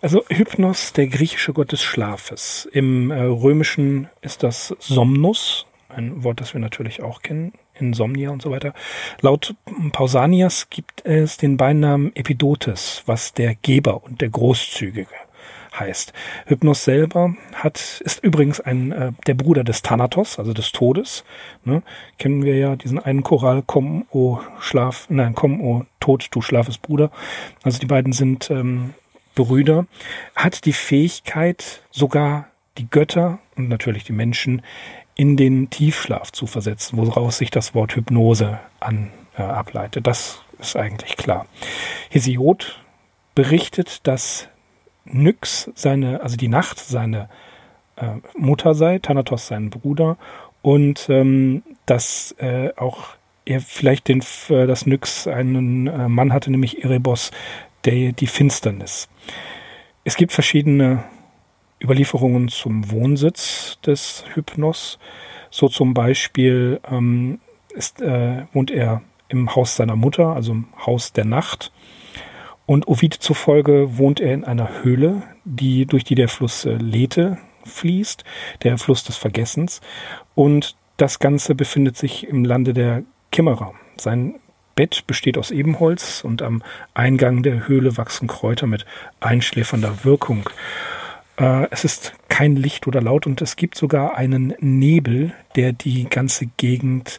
Also 0.00 0.24
Hypnos, 0.28 0.92
der 0.92 1.06
griechische 1.06 1.52
Gott 1.52 1.72
des 1.72 1.82
Schlafes. 1.82 2.68
Im 2.72 3.10
äh, 3.10 3.22
Römischen 3.22 4.08
ist 4.20 4.42
das 4.42 4.74
Somnus, 4.80 5.66
ein 5.88 6.24
Wort, 6.24 6.40
das 6.40 6.54
wir 6.54 6.60
natürlich 6.60 7.02
auch 7.02 7.22
kennen, 7.22 7.52
Insomnia 7.74 8.30
und 8.30 8.42
so 8.42 8.50
weiter. 8.50 8.74
Laut 9.20 9.54
Pausanias 9.92 10.68
gibt 10.70 11.04
es 11.06 11.36
den 11.36 11.56
Beinamen 11.56 12.14
Epidotes, 12.16 13.02
was 13.06 13.32
der 13.32 13.54
Geber 13.54 14.02
und 14.02 14.20
der 14.20 14.30
Großzügige 14.30 15.06
heißt. 15.78 16.12
Hypnos 16.46 16.84
selber 16.84 17.34
hat, 17.54 18.00
ist 18.04 18.22
übrigens 18.22 18.60
ein, 18.60 18.92
äh, 18.92 19.12
der 19.26 19.34
Bruder 19.34 19.64
des 19.64 19.82
Thanatos, 19.82 20.38
also 20.38 20.52
des 20.52 20.72
Todes. 20.72 21.24
Ne? 21.64 21.82
Kennen 22.18 22.44
wir 22.44 22.56
ja 22.56 22.76
diesen 22.76 22.98
einen 22.98 23.22
Choral, 23.22 23.62
komm, 23.66 24.06
o 24.10 24.38
Schlaf, 24.60 25.06
nein, 25.08 25.34
komm, 25.34 25.60
o 25.60 25.84
Tod, 26.00 26.28
du 26.30 26.42
schlafes 26.42 26.78
Bruder. 26.78 27.10
Also 27.62 27.78
die 27.78 27.86
beiden 27.86 28.12
sind 28.12 28.50
ähm, 28.50 28.94
Brüder. 29.34 29.86
Hat 30.36 30.64
die 30.64 30.72
Fähigkeit, 30.72 31.82
sogar 31.90 32.48
die 32.78 32.88
Götter 32.88 33.38
und 33.56 33.68
natürlich 33.68 34.04
die 34.04 34.12
Menschen 34.12 34.62
in 35.14 35.36
den 35.36 35.70
Tiefschlaf 35.70 36.32
zu 36.32 36.46
versetzen, 36.46 36.96
woraus 36.98 37.38
sich 37.38 37.50
das 37.50 37.74
Wort 37.74 37.94
Hypnose 37.94 38.58
an, 38.80 39.10
äh, 39.36 39.42
ableitet. 39.42 40.06
Das 40.06 40.42
ist 40.58 40.76
eigentlich 40.76 41.16
klar. 41.16 41.46
Hesiod 42.10 42.80
berichtet, 43.34 44.06
dass 44.06 44.48
Nyx 45.04 45.70
seine, 45.74 46.22
also 46.22 46.36
die 46.36 46.48
Nacht 46.48 46.78
seine 46.78 47.28
äh, 47.96 48.16
Mutter 48.36 48.74
sei, 48.74 48.98
Thanatos 48.98 49.46
sein 49.46 49.70
Bruder 49.70 50.16
und 50.62 51.08
ähm, 51.08 51.62
dass 51.86 52.34
äh, 52.38 52.70
auch 52.76 53.16
er 53.44 53.60
vielleicht 53.60 54.08
den, 54.08 54.22
äh, 54.48 54.66
dass 54.66 54.86
Nyx 54.86 55.26
einen 55.26 55.86
äh, 55.86 56.08
Mann 56.08 56.32
hatte, 56.32 56.50
nämlich 56.50 56.84
Erebos, 56.84 57.30
der 57.84 58.12
die 58.12 58.26
Finsternis. 58.26 59.08
Es 60.04 60.16
gibt 60.16 60.32
verschiedene 60.32 61.04
Überlieferungen 61.82 62.48
zum 62.48 62.90
Wohnsitz 62.90 63.78
des 63.84 64.24
Hypnos. 64.34 64.98
So 65.50 65.68
zum 65.68 65.94
Beispiel 65.94 66.80
ähm, 66.90 67.40
ist, 67.74 68.00
äh, 68.00 68.46
wohnt 68.52 68.70
er 68.70 69.02
im 69.28 69.54
Haus 69.54 69.76
seiner 69.76 69.96
Mutter, 69.96 70.34
also 70.34 70.52
im 70.52 70.66
Haus 70.84 71.12
der 71.12 71.24
Nacht. 71.24 71.72
Und 72.66 72.88
Ovid 72.88 73.14
zufolge 73.14 73.98
wohnt 73.98 74.20
er 74.20 74.32
in 74.32 74.44
einer 74.44 74.82
Höhle, 74.82 75.22
die, 75.44 75.86
durch 75.86 76.04
die 76.04 76.14
der 76.14 76.28
Fluss 76.28 76.64
äh, 76.64 76.74
Lethe 76.74 77.38
fließt, 77.64 78.24
der 78.62 78.78
Fluss 78.78 79.04
des 79.04 79.16
Vergessens. 79.16 79.80
Und 80.34 80.76
das 80.96 81.18
Ganze 81.18 81.54
befindet 81.54 81.96
sich 81.96 82.26
im 82.26 82.44
Lande 82.44 82.72
der 82.72 83.02
Kimmerer. 83.30 83.74
Sein 83.96 84.36
Bett 84.74 85.06
besteht 85.06 85.38
aus 85.38 85.50
Ebenholz 85.50 86.24
und 86.24 86.42
am 86.42 86.62
Eingang 86.94 87.42
der 87.42 87.68
Höhle 87.68 87.96
wachsen 87.96 88.28
Kräuter 88.28 88.66
mit 88.66 88.86
einschläfernder 89.20 90.04
Wirkung. 90.04 90.48
Äh, 91.36 91.68
es 91.70 91.84
ist 91.84 92.14
kein 92.28 92.56
Licht 92.56 92.86
oder 92.86 93.00
Laut 93.00 93.26
und 93.26 93.40
es 93.42 93.56
gibt 93.56 93.76
sogar 93.76 94.16
einen 94.16 94.54
Nebel, 94.58 95.32
der 95.56 95.72
die 95.72 96.04
ganze 96.04 96.46
Gegend 96.56 97.18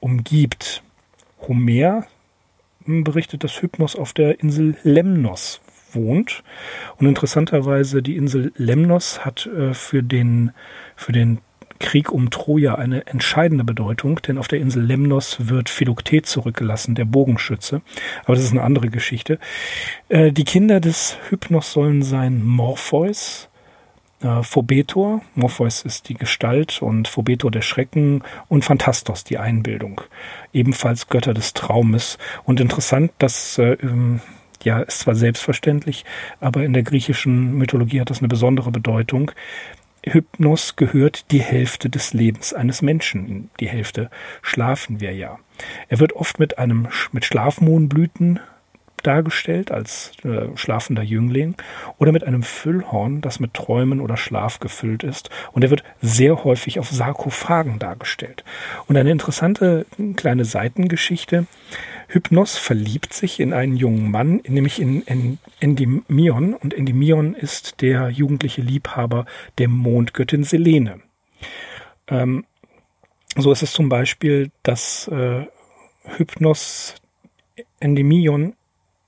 umgibt. 0.00 0.82
Homer 1.46 2.06
berichtet, 2.86 3.44
dass 3.44 3.62
Hypnos 3.62 3.96
auf 3.96 4.12
der 4.12 4.40
Insel 4.40 4.76
Lemnos 4.82 5.60
wohnt. 5.92 6.42
Und 6.96 7.06
interessanterweise, 7.06 8.02
die 8.02 8.16
Insel 8.16 8.52
Lemnos 8.56 9.24
hat 9.24 9.46
äh, 9.46 9.74
für, 9.74 10.02
den, 10.02 10.52
für 10.96 11.12
den 11.12 11.38
Krieg 11.78 12.12
um 12.12 12.30
Troja 12.30 12.76
eine 12.76 13.06
entscheidende 13.06 13.64
Bedeutung, 13.64 14.20
denn 14.22 14.38
auf 14.38 14.48
der 14.48 14.60
Insel 14.60 14.82
Lemnos 14.82 15.48
wird 15.48 15.68
Philoktet 15.68 16.26
zurückgelassen, 16.26 16.94
der 16.94 17.04
Bogenschütze. 17.04 17.82
Aber 18.24 18.34
das 18.34 18.44
ist 18.44 18.52
eine 18.52 18.62
andere 18.62 18.88
Geschichte. 18.88 19.38
Äh, 20.08 20.32
die 20.32 20.44
Kinder 20.44 20.80
des 20.80 21.18
Hypnos 21.28 21.72
sollen 21.72 22.02
sein 22.02 22.42
Morpheus, 22.42 23.48
äh, 24.24 24.42
Phobetor, 24.42 25.22
Morpheus 25.34 25.82
ist 25.82 26.08
die 26.08 26.14
Gestalt 26.14 26.82
und 26.82 27.06
Phobetor 27.06 27.50
der 27.50 27.62
Schrecken 27.62 28.22
und 28.48 28.64
Phantastos 28.64 29.22
die 29.22 29.38
Einbildung. 29.38 30.00
Ebenfalls 30.52 31.08
Götter 31.08 31.34
des 31.34 31.52
Traumes. 31.52 32.18
Und 32.44 32.60
interessant, 32.60 33.12
dass 33.18 33.58
äh, 33.58 33.76
ja, 34.62 34.80
ist 34.80 35.00
zwar 35.00 35.14
selbstverständlich, 35.14 36.04
aber 36.40 36.64
in 36.64 36.72
der 36.72 36.82
griechischen 36.82 37.54
Mythologie 37.54 38.00
hat 38.00 38.10
das 38.10 38.20
eine 38.20 38.28
besondere 38.28 38.70
Bedeutung. 38.70 39.30
Hypnos 40.06 40.76
gehört 40.76 41.30
die 41.30 41.40
Hälfte 41.40 41.88
des 41.88 42.12
Lebens 42.12 42.52
eines 42.52 42.82
Menschen. 42.82 43.50
Die 43.60 43.68
Hälfte 43.68 44.10
schlafen 44.42 45.00
wir 45.00 45.12
ja. 45.12 45.38
Er 45.88 46.00
wird 46.00 46.14
oft 46.14 46.38
mit 46.38 46.58
einem 46.58 46.88
mit 47.12 47.24
Schlafmohnblüten 47.24 48.40
dargestellt 49.06 49.70
als 49.70 50.12
äh, 50.24 50.56
schlafender 50.56 51.02
Jüngling 51.02 51.54
oder 51.98 52.12
mit 52.12 52.24
einem 52.24 52.42
Füllhorn, 52.42 53.20
das 53.20 53.40
mit 53.40 53.54
Träumen 53.54 54.00
oder 54.00 54.16
Schlaf 54.16 54.60
gefüllt 54.60 55.04
ist. 55.04 55.30
Und 55.52 55.62
er 55.64 55.70
wird 55.70 55.84
sehr 56.00 56.44
häufig 56.44 56.78
auf 56.78 56.90
Sarkophagen 56.90 57.78
dargestellt. 57.78 58.44
Und 58.86 58.96
eine 58.96 59.10
interessante 59.10 59.86
kleine 60.16 60.44
Seitengeschichte. 60.44 61.46
Hypnos 62.08 62.56
verliebt 62.58 63.14
sich 63.14 63.40
in 63.40 63.52
einen 63.52 63.76
jungen 63.76 64.10
Mann, 64.10 64.40
nämlich 64.46 64.80
in, 64.80 65.02
in 65.02 65.38
Endymion. 65.60 66.54
Und 66.54 66.74
Endymion 66.74 67.34
ist 67.34 67.80
der 67.80 68.10
jugendliche 68.10 68.62
Liebhaber 68.62 69.26
der 69.58 69.68
Mondgöttin 69.68 70.44
Selene. 70.44 71.00
Ähm, 72.08 72.44
so 73.36 73.50
ist 73.50 73.62
es 73.62 73.72
zum 73.72 73.88
Beispiel, 73.88 74.50
dass 74.62 75.08
äh, 75.08 75.46
Hypnos 76.16 76.94
Endymion 77.80 78.54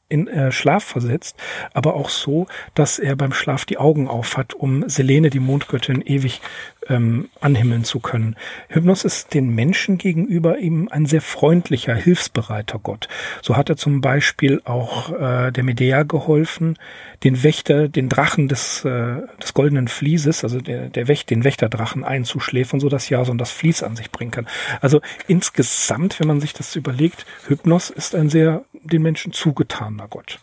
in 0.09 0.29
äh, 0.29 0.53
Schlaf 0.53 0.85
versetzt, 0.85 1.37
aber 1.75 1.95
auch 1.95 2.09
so, 2.09 2.47
dass 2.75 2.99
er 2.99 3.17
beim 3.17 3.33
Schlaf 3.33 3.65
die 3.65 3.79
Augen 3.79 4.09
auf 4.09 4.37
hat, 4.37 4.55
um 4.55 4.89
Selene, 4.89 5.31
die 5.31 5.41
Mondgöttin, 5.41 6.03
ewig 6.03 6.41
ähm, 6.89 7.29
anhimmeln 7.41 7.85
zu 7.85 8.01
können. 8.01 8.37
Hypnos 8.69 9.05
ist 9.05 9.35
den 9.35 9.55
Menschen 9.55 9.99
gegenüber 9.99 10.59
eben 10.59 10.91
ein 10.91 11.07
sehr 11.07 11.21
freundlicher, 11.21 11.95
hilfsbereiter 11.95 12.79
Gott. 12.79 13.09
So 13.43 13.57
hat 13.57 13.69
er 13.71 13.77
zum 13.77 14.01
Beispiel 14.01 14.61
auch 14.65 15.11
äh, 15.13 15.51
der 15.51 15.65
Medea 15.65 16.03
geholfen, 16.03 16.79
den 17.25 17.43
Wächter, 17.43 17.89
den 17.89 18.09
Drachen 18.09 18.49
des, 18.49 18.85
äh, 18.85 19.23
des 19.43 19.55
goldenen 19.55 19.89
Flieses, 19.89 20.45
also 20.45 20.61
der, 20.61 20.89
der 20.89 21.09
Wächt, 21.09 21.31
den 21.31 21.45
Wächterdrachen 21.45 22.05
einzuschläfern, 22.05 22.81
so 22.81 22.89
dass 22.89 23.09
Jason 23.09 23.39
das 23.39 23.51
Fließ 23.51 23.83
an 23.83 23.97
sich 23.97 24.11
bringen 24.11 24.31
kann. 24.31 24.47
Also 24.81 25.01
insgesamt, 25.27 26.21
wenn 26.21 26.29
man 26.29 26.41
sich 26.41 26.53
das 26.53 26.77
überlegt, 26.77 27.27
Hypnos 27.49 27.91
ist 27.91 28.15
ein 28.15 28.29
sehr 28.29 28.65
den 28.73 29.03
Menschen 29.03 29.33
zugetaner 29.33 30.09
Gott. 30.09 30.39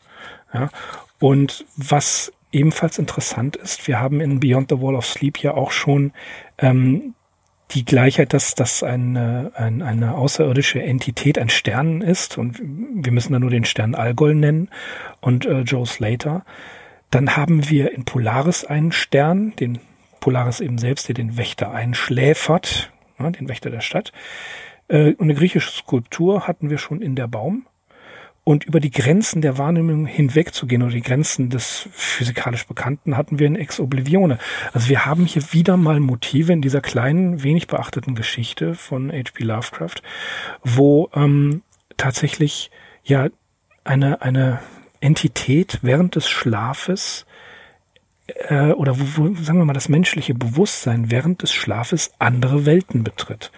Ja, 0.53 0.69
und 1.19 1.65
was 1.77 2.31
ebenfalls 2.53 2.99
interessant 2.99 3.55
ist, 3.55 3.87
wir 3.87 3.99
haben 3.99 4.21
in 4.21 4.39
Beyond 4.39 4.69
the 4.69 4.81
Wall 4.81 4.95
of 4.95 5.05
Sleep 5.05 5.39
ja 5.39 5.53
auch 5.53 5.71
schon 5.71 6.13
ähm, 6.57 7.15
die 7.71 7.85
Gleichheit, 7.85 8.33
dass 8.33 8.55
das 8.55 8.83
eine, 8.83 9.51
eine, 9.55 9.85
eine 9.85 10.15
außerirdische 10.15 10.81
Entität, 10.81 11.39
ein 11.39 11.49
Stern 11.49 12.01
ist 12.01 12.37
und 12.37 12.61
wir 12.61 13.11
müssen 13.11 13.33
da 13.33 13.39
nur 13.39 13.49
den 13.49 13.65
Stern 13.65 13.95
Algol 13.95 14.35
nennen 14.35 14.69
und 15.21 15.45
äh, 15.45 15.61
Joe 15.61 15.85
Slater. 15.85 16.45
Dann 17.09 17.35
haben 17.35 17.69
wir 17.69 17.93
in 17.93 18.05
Polaris 18.05 18.63
einen 18.65 18.91
Stern, 18.91 19.55
den 19.55 19.79
Polaris 20.19 20.59
eben 20.59 20.77
selbst, 20.77 21.07
der 21.07 21.15
den 21.15 21.37
Wächter 21.37 21.71
einschläfert, 21.71 22.91
ja, 23.19 23.29
den 23.29 23.49
Wächter 23.49 23.69
der 23.69 23.81
Stadt. 23.81 24.11
Äh, 24.87 25.15
eine 25.19 25.33
griechische 25.33 25.71
Skulptur 25.71 26.47
hatten 26.47 26.69
wir 26.69 26.77
schon 26.77 27.01
in 27.01 27.15
der 27.15 27.27
Baum 27.27 27.65
und 28.43 28.65
über 28.65 28.79
die 28.79 28.91
Grenzen 28.91 29.41
der 29.41 29.57
Wahrnehmung 29.57 30.05
hinwegzugehen 30.05 30.83
oder 30.83 30.91
die 30.91 31.01
Grenzen 31.01 31.49
des 31.49 31.87
physikalisch 31.91 32.67
Bekannten 32.67 33.15
hatten 33.15 33.39
wir 33.39 33.47
in 33.47 33.55
Ex 33.55 33.79
Oblivione. 33.79 34.37
Also 34.73 34.89
wir 34.89 35.05
haben 35.05 35.25
hier 35.25 35.53
wieder 35.53 35.77
mal 35.77 35.99
Motive 35.99 36.51
in 36.51 36.61
dieser 36.61 36.81
kleinen, 36.81 37.43
wenig 37.43 37.67
beachteten 37.67 38.15
Geschichte 38.15 38.75
von 38.75 39.11
H.P. 39.11 39.43
Lovecraft, 39.43 40.01
wo 40.63 41.09
ähm, 41.13 41.61
tatsächlich 41.95 42.69
ja 43.03 43.29
eine, 43.85 44.21
eine 44.21 44.59
Entität 44.99 45.79
während 45.81 46.15
des 46.15 46.29
Schlafes 46.29 47.25
äh, 48.27 48.71
oder 48.71 48.99
wo, 48.99 49.03
wo, 49.15 49.35
sagen 49.41 49.59
wir 49.59 49.65
mal, 49.65 49.73
das 49.73 49.89
menschliche 49.89 50.33
Bewusstsein 50.33 51.11
während 51.11 51.43
des 51.43 51.53
Schlafes 51.53 52.11
andere 52.19 52.65
Welten 52.65 53.03
betritt. 53.03 53.51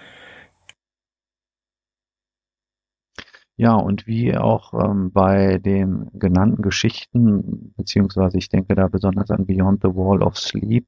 Ja, 3.57 3.75
und 3.75 4.05
wie 4.05 4.35
auch 4.37 4.73
ähm, 4.73 5.11
bei 5.13 5.59
den 5.59 6.09
genannten 6.13 6.61
Geschichten, 6.61 7.73
beziehungsweise 7.77 8.37
ich 8.37 8.49
denke 8.49 8.75
da 8.75 8.87
besonders 8.89 9.31
an 9.31 9.45
Beyond 9.45 9.81
the 9.81 9.89
Wall 9.95 10.21
of 10.21 10.37
Sleep 10.37 10.85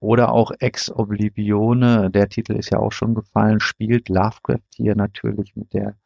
oder 0.00 0.32
auch 0.32 0.50
Ex 0.58 0.90
Oblivione, 0.90 2.10
der 2.10 2.28
Titel 2.28 2.54
ist 2.54 2.70
ja 2.70 2.80
auch 2.80 2.90
schon 2.90 3.14
gefallen, 3.14 3.60
spielt 3.60 4.08
Lovecraft 4.08 4.58
hier 4.74 4.96
natürlich 4.96 5.54
mit 5.54 5.72
der, 5.74 5.96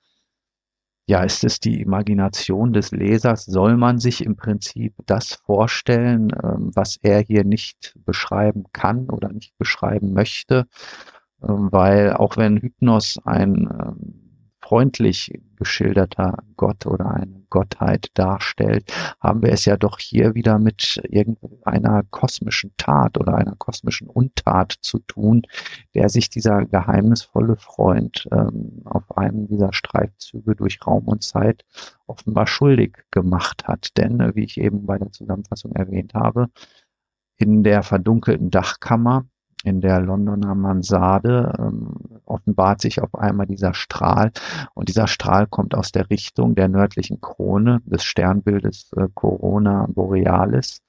ja, 1.08 1.22
ist 1.22 1.44
es 1.44 1.60
die 1.60 1.80
Imagination 1.80 2.72
des 2.74 2.90
Lesers? 2.90 3.44
Soll 3.46 3.76
man 3.78 3.98
sich 3.98 4.24
im 4.24 4.36
Prinzip 4.36 4.94
das 5.06 5.34
vorstellen, 5.34 6.30
ähm, 6.42 6.72
was 6.74 6.98
er 7.02 7.20
hier 7.20 7.44
nicht 7.44 7.94
beschreiben 8.04 8.64
kann 8.72 9.08
oder 9.08 9.32
nicht 9.32 9.56
beschreiben 9.56 10.12
möchte? 10.12 10.66
Ähm, 11.42 11.68
weil 11.72 12.12
auch 12.14 12.36
wenn 12.36 12.58
Hypnos 12.58 13.18
ein 13.24 13.68
ähm, 13.70 14.25
freundlich 14.66 15.32
geschilderter 15.54 16.42
Gott 16.56 16.86
oder 16.86 17.12
eine 17.12 17.44
Gottheit 17.50 18.10
darstellt, 18.14 18.92
haben 19.20 19.42
wir 19.42 19.52
es 19.52 19.64
ja 19.64 19.76
doch 19.76 20.00
hier 20.00 20.34
wieder 20.34 20.58
mit 20.58 21.00
irgendeiner 21.08 22.02
kosmischen 22.10 22.72
Tat 22.76 23.16
oder 23.16 23.36
einer 23.36 23.54
kosmischen 23.56 24.08
Untat 24.08 24.74
zu 24.80 24.98
tun, 24.98 25.42
der 25.94 26.08
sich 26.08 26.30
dieser 26.30 26.64
geheimnisvolle 26.64 27.56
Freund 27.56 28.28
ähm, 28.32 28.82
auf 28.84 29.16
einem 29.16 29.46
dieser 29.46 29.72
Streifzüge 29.72 30.56
durch 30.56 30.84
Raum 30.84 31.04
und 31.06 31.22
Zeit 31.22 31.64
offenbar 32.08 32.48
schuldig 32.48 33.04
gemacht 33.12 33.68
hat. 33.68 33.96
Denn, 33.96 34.18
äh, 34.18 34.34
wie 34.34 34.44
ich 34.44 34.58
eben 34.58 34.84
bei 34.84 34.98
der 34.98 35.12
Zusammenfassung 35.12 35.76
erwähnt 35.76 36.14
habe, 36.14 36.48
in 37.36 37.62
der 37.62 37.84
verdunkelten 37.84 38.50
Dachkammer 38.50 39.26
in 39.64 39.80
der 39.80 40.00
Londoner 40.00 40.54
Mansarde 40.54 41.52
ähm, 41.58 41.94
offenbart 42.24 42.80
sich 42.80 43.00
auf 43.00 43.14
einmal 43.14 43.46
dieser 43.46 43.74
Strahl. 43.74 44.32
Und 44.74 44.88
dieser 44.88 45.08
Strahl 45.08 45.46
kommt 45.46 45.74
aus 45.74 45.92
der 45.92 46.10
Richtung 46.10 46.54
der 46.54 46.68
nördlichen 46.68 47.20
Krone 47.20 47.80
des 47.86 48.04
Sternbildes 48.04 48.92
äh, 48.96 49.08
Corona 49.14 49.86
Borealis. 49.88 50.82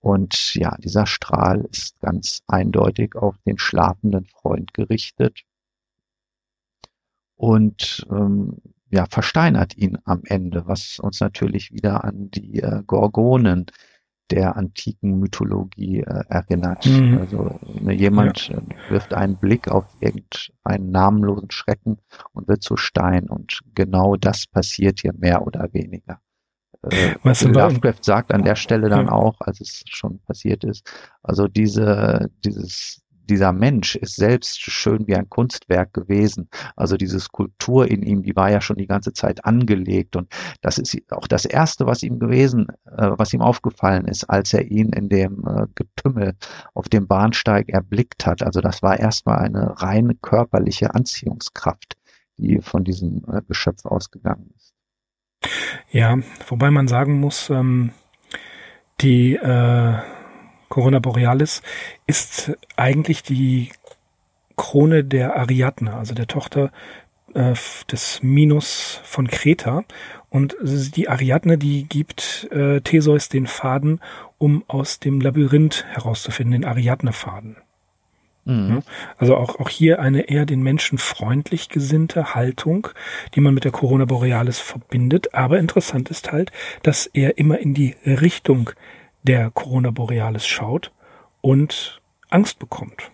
Und 0.00 0.54
ja, 0.54 0.76
dieser 0.78 1.06
Strahl 1.06 1.66
ist 1.70 2.00
ganz 2.00 2.42
eindeutig 2.46 3.16
auf 3.16 3.36
den 3.44 3.58
schlafenden 3.58 4.24
Freund 4.26 4.74
gerichtet 4.74 5.44
und 7.36 8.06
ähm, 8.10 8.56
ja, 8.90 9.06
versteinert 9.06 9.76
ihn 9.76 9.98
am 10.04 10.22
Ende, 10.24 10.66
was 10.66 10.98
uns 10.98 11.20
natürlich 11.20 11.72
wieder 11.72 12.04
an 12.04 12.30
die 12.30 12.60
äh, 12.60 12.82
Gorgonen 12.86 13.66
der 14.30 14.56
antiken 14.56 15.18
Mythologie 15.18 16.00
äh, 16.00 16.24
erinnert. 16.28 16.86
Mhm. 16.86 17.18
Also 17.18 17.58
ne, 17.80 17.94
jemand 17.94 18.48
ja. 18.48 18.58
Äh, 18.58 18.90
wirft 18.90 19.14
einen 19.14 19.36
Blick 19.36 19.68
auf 19.68 19.86
irgendeinen 20.00 20.90
namenlosen 20.90 21.50
Schrecken 21.50 21.98
und 22.32 22.48
wird 22.48 22.62
zu 22.62 22.76
Stein. 22.76 23.28
Und 23.28 23.60
genau 23.74 24.16
das 24.16 24.46
passiert 24.46 25.00
hier 25.00 25.12
mehr 25.14 25.46
oder 25.46 25.72
weniger. 25.72 26.20
Äh, 26.82 27.14
Was 27.22 27.42
Lovecraft 27.42 28.02
sagt 28.02 28.32
an 28.32 28.44
der 28.44 28.56
Stelle 28.56 28.88
dann 28.88 29.06
ja. 29.06 29.12
auch, 29.12 29.40
als 29.40 29.60
es 29.60 29.82
schon 29.86 30.20
passiert 30.20 30.64
ist, 30.64 30.88
also 31.22 31.48
diese, 31.48 32.30
dieses 32.44 33.02
dieser 33.26 33.52
Mensch 33.52 33.96
ist 33.96 34.16
selbst 34.16 34.60
schön 34.60 35.06
wie 35.06 35.16
ein 35.16 35.28
Kunstwerk 35.28 35.92
gewesen. 35.92 36.48
Also 36.76 36.96
diese 36.96 37.20
Skulptur 37.20 37.90
in 37.90 38.02
ihm, 38.02 38.22
die 38.22 38.36
war 38.36 38.50
ja 38.50 38.60
schon 38.60 38.76
die 38.76 38.86
ganze 38.86 39.12
Zeit 39.12 39.44
angelegt. 39.44 40.16
Und 40.16 40.32
das 40.62 40.78
ist 40.78 40.96
auch 41.10 41.26
das 41.26 41.44
Erste, 41.44 41.86
was 41.86 42.02
ihm 42.02 42.18
gewesen, 42.18 42.68
äh, 42.86 43.10
was 43.16 43.32
ihm 43.32 43.42
aufgefallen 43.42 44.06
ist, 44.06 44.24
als 44.24 44.54
er 44.54 44.64
ihn 44.70 44.90
in 44.90 45.08
dem 45.08 45.44
äh, 45.46 45.66
Getümmel 45.74 46.34
auf 46.74 46.88
dem 46.88 47.06
Bahnsteig 47.06 47.68
erblickt 47.68 48.26
hat. 48.26 48.42
Also 48.42 48.60
das 48.60 48.82
war 48.82 48.98
erstmal 48.98 49.38
eine 49.38 49.80
rein 49.80 50.18
körperliche 50.22 50.94
Anziehungskraft, 50.94 51.96
die 52.38 52.60
von 52.60 52.84
diesem 52.84 53.24
äh, 53.30 53.42
Geschöpf 53.46 53.84
ausgegangen 53.84 54.50
ist. 54.56 54.74
Ja, 55.90 56.18
wobei 56.48 56.70
man 56.70 56.88
sagen 56.88 57.20
muss, 57.20 57.50
ähm, 57.50 57.90
die 59.00 59.34
äh 59.34 59.98
Corona 60.68 60.98
Borealis 60.98 61.62
ist 62.06 62.52
eigentlich 62.76 63.22
die 63.22 63.70
Krone 64.56 65.04
der 65.04 65.36
Ariadne, 65.36 65.94
also 65.94 66.14
der 66.14 66.26
Tochter 66.26 66.72
äh, 67.34 67.54
des 67.90 68.22
Minos 68.22 69.00
von 69.04 69.28
Kreta. 69.28 69.84
Und 70.30 70.56
die 70.62 71.08
Ariadne, 71.08 71.58
die 71.58 71.84
gibt 71.84 72.48
äh, 72.50 72.80
Theseus 72.80 73.28
den 73.28 73.46
Faden, 73.46 74.00
um 74.38 74.64
aus 74.66 74.98
dem 74.98 75.20
Labyrinth 75.20 75.84
herauszufinden, 75.88 76.62
den 76.62 76.68
Ariadne-Faden. 76.68 77.56
Mhm. 78.46 78.82
Also 79.18 79.36
auch, 79.36 79.58
auch 79.58 79.68
hier 79.68 80.00
eine 80.00 80.28
eher 80.28 80.46
den 80.46 80.62
Menschen 80.62 80.98
freundlich 80.98 81.68
gesinnte 81.68 82.34
Haltung, 82.34 82.88
die 83.34 83.40
man 83.40 83.54
mit 83.54 83.64
der 83.64 83.72
Corona 83.72 84.04
Borealis 84.04 84.60
verbindet. 84.60 85.34
Aber 85.34 85.58
interessant 85.58 86.10
ist 86.10 86.32
halt, 86.32 86.52
dass 86.82 87.06
er 87.06 87.38
immer 87.38 87.58
in 87.58 87.74
die 87.74 87.96
Richtung 88.04 88.70
der 89.26 89.50
Corona 89.50 89.90
Borealis 89.90 90.46
schaut 90.46 90.92
und 91.40 92.00
Angst 92.30 92.58
bekommt. 92.58 93.10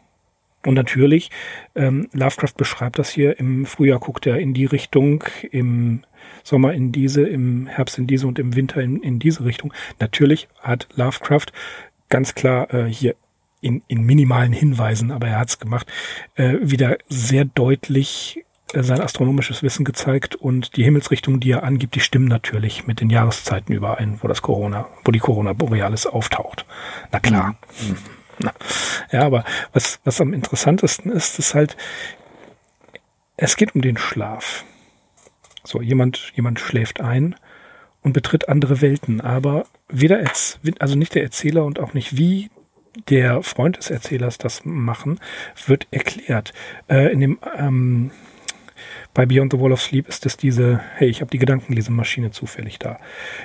Und 0.64 0.74
natürlich, 0.74 1.30
ähm, 1.74 2.08
Lovecraft 2.12 2.54
beschreibt 2.56 2.98
das 2.98 3.10
hier, 3.10 3.38
im 3.40 3.66
Frühjahr 3.66 3.98
guckt 3.98 4.26
er 4.26 4.38
in 4.38 4.54
die 4.54 4.66
Richtung, 4.66 5.24
im 5.50 6.04
Sommer 6.44 6.72
in 6.72 6.92
diese, 6.92 7.26
im 7.26 7.66
Herbst 7.66 7.98
in 7.98 8.06
diese 8.06 8.26
und 8.28 8.38
im 8.38 8.54
Winter 8.54 8.80
in, 8.80 9.02
in 9.02 9.18
diese 9.18 9.44
Richtung. 9.44 9.74
Natürlich 9.98 10.48
hat 10.60 10.88
Lovecraft 10.94 11.46
ganz 12.08 12.34
klar 12.34 12.72
äh, 12.72 12.84
hier 12.84 13.16
in, 13.60 13.82
in 13.88 14.04
minimalen 14.04 14.52
Hinweisen, 14.52 15.10
aber 15.10 15.28
er 15.28 15.40
hat 15.40 15.48
es 15.48 15.58
gemacht, 15.58 15.90
äh, 16.36 16.58
wieder 16.60 16.98
sehr 17.08 17.44
deutlich 17.44 18.44
sein 18.74 19.00
astronomisches 19.00 19.62
Wissen 19.62 19.84
gezeigt 19.84 20.34
und 20.34 20.76
die 20.76 20.84
Himmelsrichtungen, 20.84 21.40
die 21.40 21.50
er 21.50 21.62
angibt, 21.62 21.94
die 21.94 22.00
stimmen 22.00 22.28
natürlich 22.28 22.86
mit 22.86 23.00
den 23.00 23.10
Jahreszeiten 23.10 23.74
überein, 23.74 24.18
wo 24.22 24.28
das 24.28 24.42
Corona, 24.42 24.88
wo 25.04 25.12
die 25.12 25.18
Corona 25.18 25.52
Borealis 25.52 26.06
auftaucht. 26.06 26.64
Na 27.10 27.20
klar. 27.20 27.56
Mhm. 27.80 27.96
Na. 28.38 28.52
Ja, 29.10 29.26
aber 29.26 29.44
was, 29.72 30.00
was 30.04 30.20
am 30.20 30.32
interessantesten 30.32 31.12
ist, 31.12 31.38
ist 31.38 31.54
halt, 31.54 31.76
es 33.36 33.56
geht 33.56 33.74
um 33.74 33.82
den 33.82 33.98
Schlaf. 33.98 34.64
So, 35.64 35.80
jemand, 35.80 36.32
jemand 36.34 36.58
schläft 36.58 37.00
ein 37.00 37.36
und 38.02 38.12
betritt 38.12 38.48
andere 38.48 38.80
Welten, 38.80 39.20
aber 39.20 39.66
weder, 39.88 40.22
also 40.78 40.96
nicht 40.96 41.14
der 41.14 41.22
Erzähler 41.22 41.64
und 41.64 41.78
auch 41.78 41.94
nicht 41.94 42.16
wie 42.16 42.50
der 43.08 43.42
Freund 43.42 43.78
des 43.78 43.90
Erzählers 43.90 44.38
das 44.38 44.64
machen, 44.64 45.20
wird 45.66 45.86
erklärt. 45.90 46.52
Äh, 46.88 47.12
in 47.12 47.20
dem 47.20 47.38
ähm, 47.56 48.10
bei 49.14 49.26
Beyond 49.26 49.52
the 49.52 49.60
Wall 49.60 49.72
of 49.72 49.82
Sleep 49.82 50.08
ist 50.08 50.24
es 50.26 50.36
diese, 50.36 50.80
hey, 50.96 51.08
ich 51.08 51.20
habe 51.20 51.30
die 51.30 51.38
Gedankenlesemaschine 51.38 52.30
zufällig 52.30 52.78
da. 52.78 52.98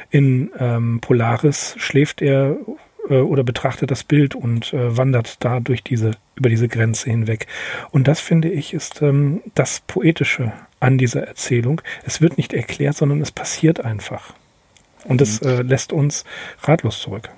In 0.09 0.51
ähm, 0.57 0.99
Polaris 1.01 1.75
schläft 1.77 2.21
er 2.21 2.57
äh, 3.09 3.19
oder 3.19 3.43
betrachtet 3.43 3.91
das 3.91 4.03
Bild 4.03 4.35
und 4.35 4.73
äh, 4.73 4.97
wandert 4.97 5.43
da 5.43 5.59
durch 5.59 5.83
diese, 5.83 6.11
über 6.35 6.49
diese 6.49 6.67
Grenze 6.67 7.09
hinweg. 7.09 7.47
Und 7.91 8.07
das 8.07 8.19
finde 8.19 8.49
ich 8.49 8.73
ist 8.73 9.01
ähm, 9.01 9.41
das 9.55 9.81
Poetische 9.87 10.53
an 10.79 10.97
dieser 10.97 11.27
Erzählung. 11.27 11.81
Es 12.05 12.21
wird 12.21 12.37
nicht 12.37 12.53
erklärt, 12.53 12.95
sondern 12.95 13.21
es 13.21 13.31
passiert 13.31 13.79
einfach. 13.83 14.33
Und 15.03 15.21
es 15.21 15.41
mhm. 15.41 15.49
äh, 15.49 15.61
lässt 15.63 15.93
uns 15.93 16.23
ratlos 16.61 17.01
zurück. 17.01 17.29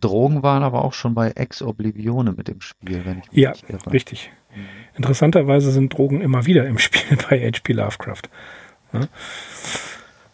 Drogen 0.00 0.42
waren 0.42 0.62
aber 0.62 0.84
auch 0.84 0.92
schon 0.92 1.14
bei 1.14 1.30
Ex 1.30 1.62
Oblivione 1.62 2.32
mit 2.32 2.48
dem 2.48 2.60
Spiel, 2.60 3.04
wenn 3.04 3.18
ich 3.18 3.32
mich 3.32 3.42
ja, 3.42 3.50
nicht 3.50 3.68
irre. 3.68 3.92
Richtig. 3.92 4.30
Mhm. 4.54 4.66
Interessanterweise 4.98 5.70
sind 5.70 5.94
Drogen 5.94 6.20
immer 6.20 6.44
wieder 6.44 6.66
im 6.66 6.78
Spiel 6.78 7.16
bei 7.30 7.40
H.P. 7.40 7.72
Lovecraft. 7.72 8.22
Ja? 8.92 9.00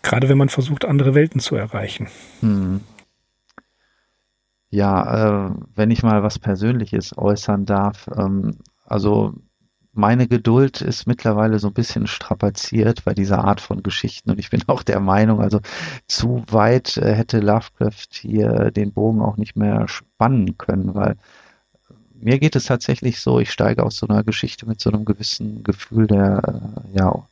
Gerade 0.03 0.29
wenn 0.29 0.38
man 0.38 0.48
versucht, 0.48 0.85
andere 0.85 1.14
Welten 1.14 1.40
zu 1.40 1.55
erreichen. 1.55 2.09
Mhm. 2.40 2.81
Ja, 4.70 5.46
äh, 5.46 5.50
wenn 5.77 5.90
ich 5.92 6.03
mal 6.03 6.22
was 6.24 6.38
Persönliches 6.38 7.16
äußern 7.16 7.64
darf, 7.64 8.09
ähm, 8.16 8.59
also 8.85 9.35
meine 9.92 10.27
Geduld 10.27 10.81
ist 10.81 11.07
mittlerweile 11.07 11.61
so 11.61 11.68
ein 11.68 11.74
bisschen 11.74 12.09
strapaziert 12.09 13.05
bei 13.05 13.14
dieser 13.14 13.44
Art 13.44 13.61
von 13.61 13.85
Geschichten 13.85 14.31
und 14.31 14.40
ich 14.40 14.50
bin 14.50 14.62
auch 14.66 14.83
der 14.83 14.98
Meinung, 14.98 15.40
also 15.40 15.61
zu 16.09 16.42
weit 16.50 16.96
äh, 16.96 17.14
hätte 17.14 17.38
Lovecraft 17.38 18.09
hier 18.11 18.70
den 18.72 18.92
Bogen 18.92 19.22
auch 19.22 19.37
nicht 19.37 19.57
mehr 19.57 19.87
spannen 19.88 20.59
können, 20.59 20.94
weil 20.94 21.16
mir 22.14 22.38
geht 22.38 22.57
es 22.57 22.64
tatsächlich 22.64 23.20
so, 23.20 23.40
ich 23.40 23.50
steige 23.50 23.83
aus 23.85 23.96
so 23.96 24.07
einer 24.07 24.24
Geschichte 24.24 24.66
mit 24.66 24.81
so 24.81 24.90
einem 24.90 25.05
gewissen 25.05 25.62
Gefühl 25.62 26.07
der, 26.07 26.42
äh, 26.92 26.98
ja, 26.98 27.29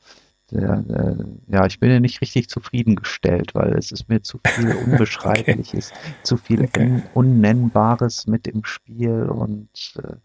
der, 0.51 0.83
der, 0.83 1.17
ja, 1.49 1.67
ich 1.67 1.81
bin 1.81 1.91
ja 1.91 2.01
nicht 2.01 2.21
richtig 2.21 2.49
zufriedengestellt, 2.49 3.55
weil 3.55 3.73
es 3.75 3.91
ist 3.93 4.09
mir 4.09 4.23
zu 4.23 4.39
viel 4.47 4.75
Unbeschreibliches, 4.87 5.93
okay. 5.93 6.15
zu 6.23 6.37
viel 6.37 6.65
okay. 6.65 7.03
Unnennbares 7.15 8.27
mit 8.27 8.47
im 8.47 8.65
Spiel 8.65 9.25
und 9.25 9.95
äh, 9.97 10.17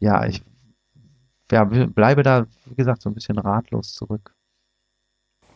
ja, 0.00 0.26
ich 0.26 0.42
ja, 1.50 1.64
bleibe 1.64 2.22
da, 2.22 2.46
wie 2.66 2.74
gesagt, 2.74 3.02
so 3.02 3.08
ein 3.08 3.14
bisschen 3.14 3.38
ratlos 3.38 3.94
zurück. 3.94 4.34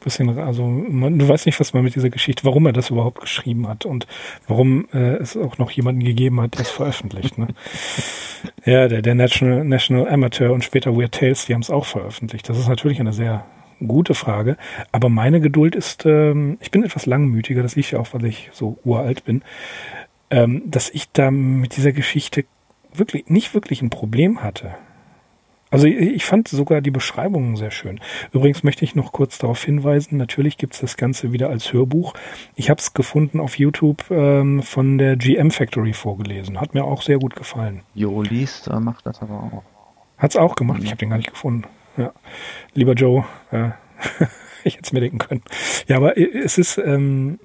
Bisschen, 0.04 0.38
also 0.38 0.66
man, 0.66 1.18
du 1.18 1.28
weißt 1.28 1.46
nicht, 1.46 1.60
was 1.60 1.72
man 1.74 1.84
mit 1.84 1.94
dieser 1.94 2.10
Geschichte, 2.10 2.44
warum 2.44 2.66
er 2.66 2.72
das 2.72 2.90
überhaupt 2.90 3.20
geschrieben 3.20 3.68
hat 3.68 3.86
und 3.86 4.06
warum 4.48 4.88
äh, 4.92 5.16
es 5.16 5.36
auch 5.36 5.58
noch 5.58 5.70
jemanden 5.70 6.02
gegeben 6.02 6.40
hat, 6.40 6.54
der 6.54 6.62
es 6.62 6.70
veröffentlicht. 6.70 7.38
Ne? 7.38 7.48
ja, 8.64 8.88
der, 8.88 9.02
der 9.02 9.14
National, 9.14 9.64
National 9.64 10.08
Amateur 10.08 10.52
und 10.52 10.64
später 10.64 10.96
Weird 10.96 11.12
Tales, 11.12 11.46
die 11.46 11.54
haben 11.54 11.62
es 11.62 11.70
auch 11.70 11.84
veröffentlicht. 11.84 12.48
Das 12.48 12.58
ist 12.58 12.68
natürlich 12.68 13.00
eine 13.00 13.12
sehr 13.12 13.44
gute 13.86 14.14
Frage, 14.14 14.56
aber 14.92 15.08
meine 15.08 15.40
Geduld 15.40 15.74
ist, 15.74 16.06
ähm, 16.06 16.58
ich 16.60 16.70
bin 16.70 16.84
etwas 16.84 17.06
langmütiger, 17.06 17.62
das 17.62 17.76
liegt 17.76 17.90
ja 17.90 17.98
auch, 17.98 18.12
weil 18.12 18.24
ich 18.26 18.50
so 18.52 18.78
uralt 18.84 19.24
bin, 19.24 19.42
ähm, 20.30 20.62
dass 20.66 20.90
ich 20.90 21.10
da 21.12 21.30
mit 21.30 21.76
dieser 21.76 21.92
Geschichte 21.92 22.44
wirklich 22.94 23.28
nicht 23.28 23.54
wirklich 23.54 23.82
ein 23.82 23.90
Problem 23.90 24.42
hatte. 24.42 24.74
Also 25.72 25.87
ich 25.87 26.26
fand 26.26 26.48
sogar 26.48 26.82
die 26.82 26.90
Beschreibungen 26.90 27.56
sehr 27.56 27.70
schön. 27.70 27.98
Übrigens 28.30 28.62
möchte 28.62 28.85
ich 28.85 28.94
noch 28.94 29.11
kurz 29.11 29.38
darauf 29.38 29.64
hinweisen, 29.64 30.18
natürlich 30.18 30.58
gibt's 30.58 30.80
das 30.80 30.98
Ganze 30.98 31.32
wieder 31.32 31.48
als 31.48 31.72
Hörbuch. 31.72 32.12
Ich 32.54 32.68
habe 32.68 32.78
es 32.78 32.92
gefunden 32.92 33.40
auf 33.40 33.58
YouTube 33.58 34.04
ähm, 34.11 34.62
von 34.62 34.98
der 34.98 35.16
GM 35.16 35.50
Factory 35.50 35.94
vorgelesen. 35.94 36.61
Hat 36.61 36.74
mir 36.74 36.85
auch 36.85 37.00
sehr 37.00 37.18
gut 37.18 37.35
gefallen. 37.35 37.80
Jo 37.94 38.20
liest, 38.20 38.68
äh, 38.68 38.78
macht 38.80 39.06
das 39.06 39.22
aber 39.22 39.32
auch. 39.32 39.62
Hat's 40.18 40.37
auch 40.37 40.56
gemacht, 40.56 40.80
mhm. 40.80 40.85
ich 40.85 40.90
habe 40.90 40.98
den 40.98 41.08
gar 41.08 41.16
nicht 41.16 41.30
gefunden. 41.30 41.64
Ja. 41.96 42.12
Lieber 42.74 42.92
Joe, 42.92 43.24
äh, 43.50 43.70
ich 44.64 44.74
hätte 44.74 44.85
es 44.85 44.92
mir 44.92 45.00
denken 45.00 45.18
können. 45.18 45.42
Ja, 45.88 45.96
aber 45.96 46.18
es 46.18 46.58
ist... 46.58 46.76
Ähm, 46.76 47.38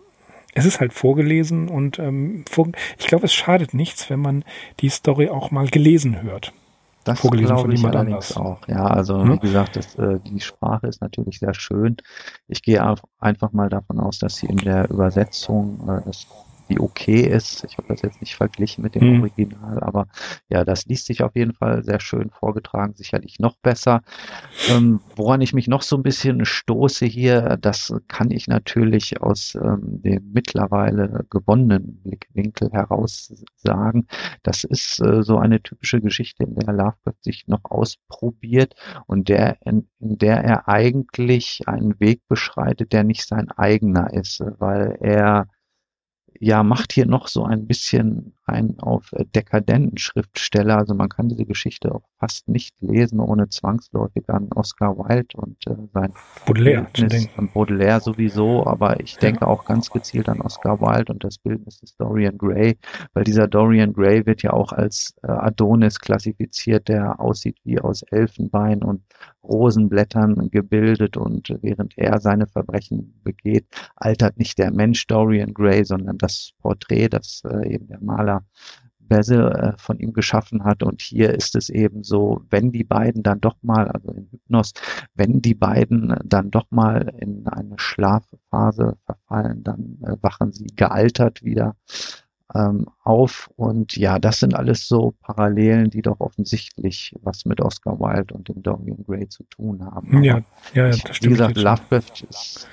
es 0.54 0.66
ist 0.66 0.80
halt 0.80 0.92
vorgelesen 0.92 1.70
und 1.70 2.00
ähm, 2.00 2.44
vor, 2.50 2.70
ich 2.98 3.06
glaube, 3.06 3.28
es 3.28 3.34
schadet 3.34 3.76
nichts, 3.76 4.10
wenn 4.10 4.20
man 4.20 4.44
die 4.80 4.90
Story 4.90 5.30
auch 5.30 5.52
mal 5.52 5.68
gelesen 5.68 6.24
hört. 6.24 6.52
Das 7.08 7.22
glaube 7.22 7.38
ich 7.38 7.50
allerdings 7.50 7.86
anders. 7.86 8.38
auch. 8.38 8.68
Ja, 8.68 8.86
also 8.86 9.22
hm? 9.22 9.34
wie 9.34 9.40
gesagt, 9.40 9.76
das, 9.76 9.96
äh, 9.96 10.20
die 10.20 10.40
Sprache 10.40 10.88
ist 10.88 11.02
natürlich 11.02 11.40
sehr 11.40 11.54
schön. 11.54 11.98
Ich 12.48 12.62
gehe 12.62 12.84
einfach 13.20 13.54
mal 13.54 13.70
davon 13.70 14.00
aus, 14.00 14.20
dass 14.20 14.36
sie 14.38 14.48
in 14.48 14.58
der 14.58 14.90
Übersetzung 14.90 15.80
äh, 15.88 16.02
das 16.06 16.28
die 16.68 16.80
okay 16.80 17.22
ist. 17.22 17.64
Ich 17.64 17.78
habe 17.78 17.88
das 17.88 18.02
jetzt 18.02 18.22
nicht 18.22 18.36
verglichen 18.36 18.84
mit 18.84 18.96
dem 18.96 19.16
mhm. 19.16 19.22
Original, 19.22 19.80
aber 19.82 20.08
ja, 20.50 20.64
das 20.64 20.86
liest 20.86 21.08
sich 21.08 21.24
auf 21.24 21.36
jeden 21.36 21.54
Fall 21.54 21.84
sehr 21.84 22.00
schön 22.00 22.30
vorgetragen, 22.30 22.94
sicherlich 22.96 23.40
noch 23.40 23.58
besser. 23.58 24.02
Ähm, 24.70 25.00
woran 25.16 25.42
ich 25.42 25.54
mich 25.54 25.68
noch 25.68 25.82
so 25.82 25.96
ein 25.96 26.04
bisschen 26.04 26.46
stoße 26.46 27.06
hier, 27.06 27.58
das 27.62 27.94
kann 28.08 28.32
ich 28.32 28.48
natürlich 28.48 29.22
aus 29.22 29.56
ähm, 29.56 30.02
dem 30.02 30.32
mittlerweile 30.34 31.26
gewonnenen 31.30 32.02
Blickwinkel 32.04 32.72
heraus 32.72 33.34
sagen. 33.56 34.08
Das 34.44 34.64
ist 34.64 35.00
äh, 35.00 35.24
so 35.24 35.38
eine 35.38 35.62
typische 35.62 36.02
Geschichte, 36.02 36.44
in 36.44 36.56
der 36.56 36.74
Lovecraft 36.74 37.22
sich 37.22 37.48
noch 37.48 37.64
ausprobiert 37.64 38.76
und 39.06 39.30
der, 39.30 39.58
in, 39.66 39.88
in 40.00 40.18
der 40.18 40.44
er 40.44 40.68
eigentlich 40.68 41.68
einen 41.68 42.00
Weg 42.00 42.22
beschreitet, 42.28 42.94
der 42.94 43.04
nicht 43.04 43.26
sein 43.28 43.50
eigener 43.52 44.14
ist, 44.14 44.44
weil 44.60 44.98
er 45.02 45.48
ja, 46.40 46.64
macht 46.64 46.94
hier 46.94 47.06
noch 47.06 47.28
so 47.28 47.44
ein 47.44 47.68
bisschen 47.68 48.34
einen 48.46 48.80
auf 48.80 49.12
äh, 49.14 49.26
dekadenten 49.26 49.98
Schriftsteller. 49.98 50.78
Also 50.78 50.94
man 50.94 51.10
kann 51.10 51.30
diese 51.30 51.46
Geschichte 51.46 51.94
auch 51.94 52.04
fast 52.20 52.48
nicht 52.48 52.76
lesen, 52.80 53.20
ohne 53.20 53.50
zwangsläufig 53.50 54.30
an 54.30 54.50
Oscar 54.56 54.98
Wilde 54.98 55.36
und 55.38 55.58
äh, 55.68 55.76
sein 55.94 56.14
Baudelaire 56.46 56.88
zu 56.94 57.08
denken. 57.08 57.50
Baudelaire 57.54 58.00
sowieso, 58.00 58.66
aber 58.66 59.00
ich 59.00 59.18
denke 59.18 59.42
ja. 59.42 59.48
auch 59.48 59.66
ganz 59.66 59.90
gezielt 59.90 60.30
an 60.30 60.42
Oscar 60.42 60.80
Wilde 60.80 61.12
und 61.12 61.24
das 61.24 61.38
Bildnis 61.38 61.80
des 61.80 61.96
Dorian 61.98 62.38
Gray, 62.38 62.78
weil 63.14 63.24
dieser 63.24 63.48
Dorian 63.48 63.94
Gray 63.94 64.26
wird 64.26 64.44
ja 64.44 64.54
auch 64.54 64.72
als 64.72 65.16
äh, 65.24 65.28
Adonis 65.28 66.00
klassifiziert, 66.00 66.88
der 66.88 67.20
aussieht 67.20 67.58
wie 67.64 67.80
aus 67.80 68.04
Elfenbein 68.04 68.84
und 68.84 69.02
Rosenblättern 69.44 70.50
gebildet 70.52 71.18
und 71.18 71.56
während 71.62 71.98
er 71.98 72.20
seine 72.20 72.48
Verbrechen 72.48 73.20
begeht, 73.24 73.66
altert 73.96 74.38
nicht 74.38 74.58
der 74.58 74.72
Mensch 74.72 75.08
Dorian 75.08 75.54
Gray, 75.54 75.86
sondern 75.86 76.18
das 76.18 76.27
Porträt, 76.62 77.10
das 77.10 77.42
äh, 77.46 77.74
eben 77.74 77.88
der 77.88 78.02
Maler 78.02 78.44
Basil 79.08 79.48
äh, 79.48 79.74
von 79.78 80.00
ihm 80.00 80.14
geschaffen 80.14 80.64
hat. 80.64 80.84
Und 80.84 81.02
hier 81.02 81.34
ist 81.34 81.56
es 81.56 81.70
eben 81.70 82.04
so, 82.04 82.42
wenn 82.50 82.72
die 82.72 82.84
beiden 82.84 83.24
dann 83.24 83.42
doch 83.42 83.56
mal, 83.62 83.88
also 83.88 84.12
in 84.12 84.28
Hypnos, 84.32 84.74
wenn 85.16 85.42
die 85.42 85.56
beiden 85.56 86.16
dann 86.24 86.52
doch 86.52 86.66
mal 86.70 87.14
in 87.20 87.48
eine 87.48 87.78
Schlafphase 87.78 88.98
verfallen, 89.06 89.64
dann 89.64 89.98
äh, 90.04 90.16
wachen 90.22 90.52
sie 90.52 90.68
gealtert 90.76 91.44
wieder 91.44 91.76
ähm, 92.54 92.88
auf. 93.04 93.50
Und 93.56 93.96
ja, 93.98 94.20
das 94.20 94.40
sind 94.40 94.54
alles 94.54 94.88
so 94.88 95.14
Parallelen, 95.22 95.90
die 95.90 96.02
doch 96.02 96.20
offensichtlich 96.20 97.14
was 97.22 97.46
mit 97.46 97.62
Oscar 97.62 98.00
Wilde 98.00 98.34
und 98.34 98.48
dem 98.48 98.62
Dorian 98.62 99.04
Gray 99.06 99.28
zu 99.28 99.44
tun 99.44 99.84
haben. 99.84 100.24
ja, 100.24 100.42
ja, 100.74 100.90
das 100.90 101.00
stimmt. 101.00 101.22
Wie 101.22 101.30
gesagt, 101.30 101.58
Lovecraft 101.58 102.26
ist 102.30 102.68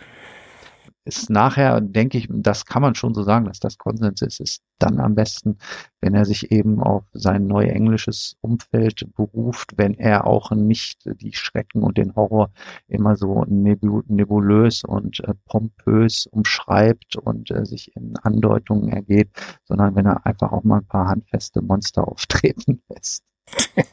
ist 1.05 1.29
nachher, 1.29 1.81
denke 1.81 2.19
ich, 2.19 2.29
das 2.31 2.65
kann 2.65 2.83
man 2.83 2.95
schon 2.95 3.15
so 3.15 3.23
sagen, 3.23 3.45
dass 3.47 3.61
das 3.61 3.79
Konsens 3.79 4.23
ist, 4.23 4.41
ist 4.41 4.63
dann 4.79 5.01
am 5.01 5.15
besten, 5.15 5.59
wenn 6.01 6.15
er 6.15 6.25
sich 6.25 6.51
eben 6.51 6.83
auf 6.83 7.05
sein 7.13 7.47
neu 7.47 7.65
englisches 7.65 8.37
Umfeld 8.41 9.07
beruft, 9.15 9.75
wenn 9.77 9.95
er 9.95 10.27
auch 10.27 10.51
nicht 10.51 11.03
die 11.05 11.35
Schrecken 11.35 11.83
und 11.83 11.99
den 11.99 12.15
Horror 12.17 12.51
immer 12.89 13.17
so 13.17 13.45
nebulös 13.47 14.85
und 14.85 15.21
äh, 15.21 15.35
pompös 15.47 16.27
umschreibt 16.27 17.17
und 17.17 17.51
äh, 17.51 17.65
sich 17.65 17.95
in 17.97 18.17
Andeutungen 18.23 18.89
ergeht, 18.89 19.31
sondern 19.65 19.95
wenn 19.97 20.07
er 20.07 20.25
einfach 20.27 20.53
auch 20.53 20.65
mal 20.65 20.79
ein 20.79 20.87
paar 20.87 21.09
handfeste 21.09 21.61
Monster 21.63 22.09
auftreten 22.09 22.83
lässt. 22.89 23.25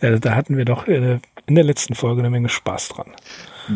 ja, 0.00 0.18
da 0.18 0.34
hatten 0.34 0.56
wir 0.56 0.64
doch 0.64 0.88
äh, 0.88 1.20
in 1.50 1.56
der 1.56 1.64
letzten 1.64 1.96
Folge 1.96 2.20
eine 2.20 2.30
Menge 2.30 2.48
Spaß 2.48 2.90
dran. 2.90 3.12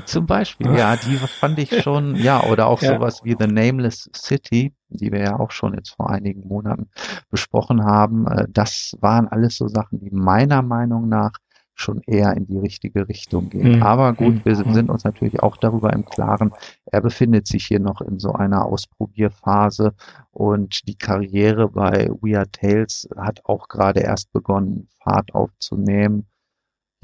Zum 0.07 0.27
Beispiel, 0.27 0.73
ja, 0.77 0.95
die 0.95 1.17
fand 1.17 1.59
ich 1.59 1.83
schon, 1.83 2.15
ja, 2.15 2.45
oder 2.45 2.69
auch 2.69 2.81
ja. 2.81 2.95
sowas 2.95 3.23
wie 3.25 3.37
The 3.39 3.49
Nameless 3.49 4.09
City, 4.15 4.73
die 4.89 5.11
wir 5.11 5.21
ja 5.21 5.41
auch 5.41 5.51
schon 5.51 5.75
jetzt 5.75 5.91
vor 5.91 6.09
einigen 6.09 6.47
Monaten 6.47 6.89
besprochen 7.31 7.85
haben. 7.85 8.29
Äh, 8.29 8.47
das 8.49 8.97
waren 9.01 9.27
alles 9.27 9.57
so 9.57 9.67
Sachen, 9.67 9.99
die 9.99 10.11
meiner 10.13 10.63
Meinung 10.63 11.09
nach 11.09 11.33
schon 11.75 12.01
eher 12.07 12.37
in 12.37 12.47
die 12.47 12.59
richtige 12.59 13.09
Richtung 13.09 13.51
gehen. 13.51 13.77
Mhm. 13.77 13.83
Aber 13.83 14.13
gut, 14.13 14.45
wir 14.45 14.57
mhm. 14.57 14.73
sind 14.73 14.89
uns 14.89 15.03
natürlich 15.03 15.43
auch 15.43 15.57
darüber 15.57 15.93
im 15.93 16.05
Klaren, 16.05 16.53
er 16.87 17.01
befindet 17.01 17.49
sich 17.49 17.67
hier 17.67 17.81
noch 17.81 18.01
in 18.01 18.21
so 18.21 18.33
einer 18.33 18.65
Ausprobierphase 18.67 19.95
und 20.31 20.87
die 20.87 20.97
Karriere 20.97 21.69
bei 21.71 22.09
Weird 22.23 22.53
Tales 22.53 23.09
hat 23.17 23.41
auch 23.45 23.67
gerade 23.67 23.99
erst 24.01 24.33
begonnen, 24.33 24.89
Fahrt 25.03 25.35
aufzunehmen 25.35 26.27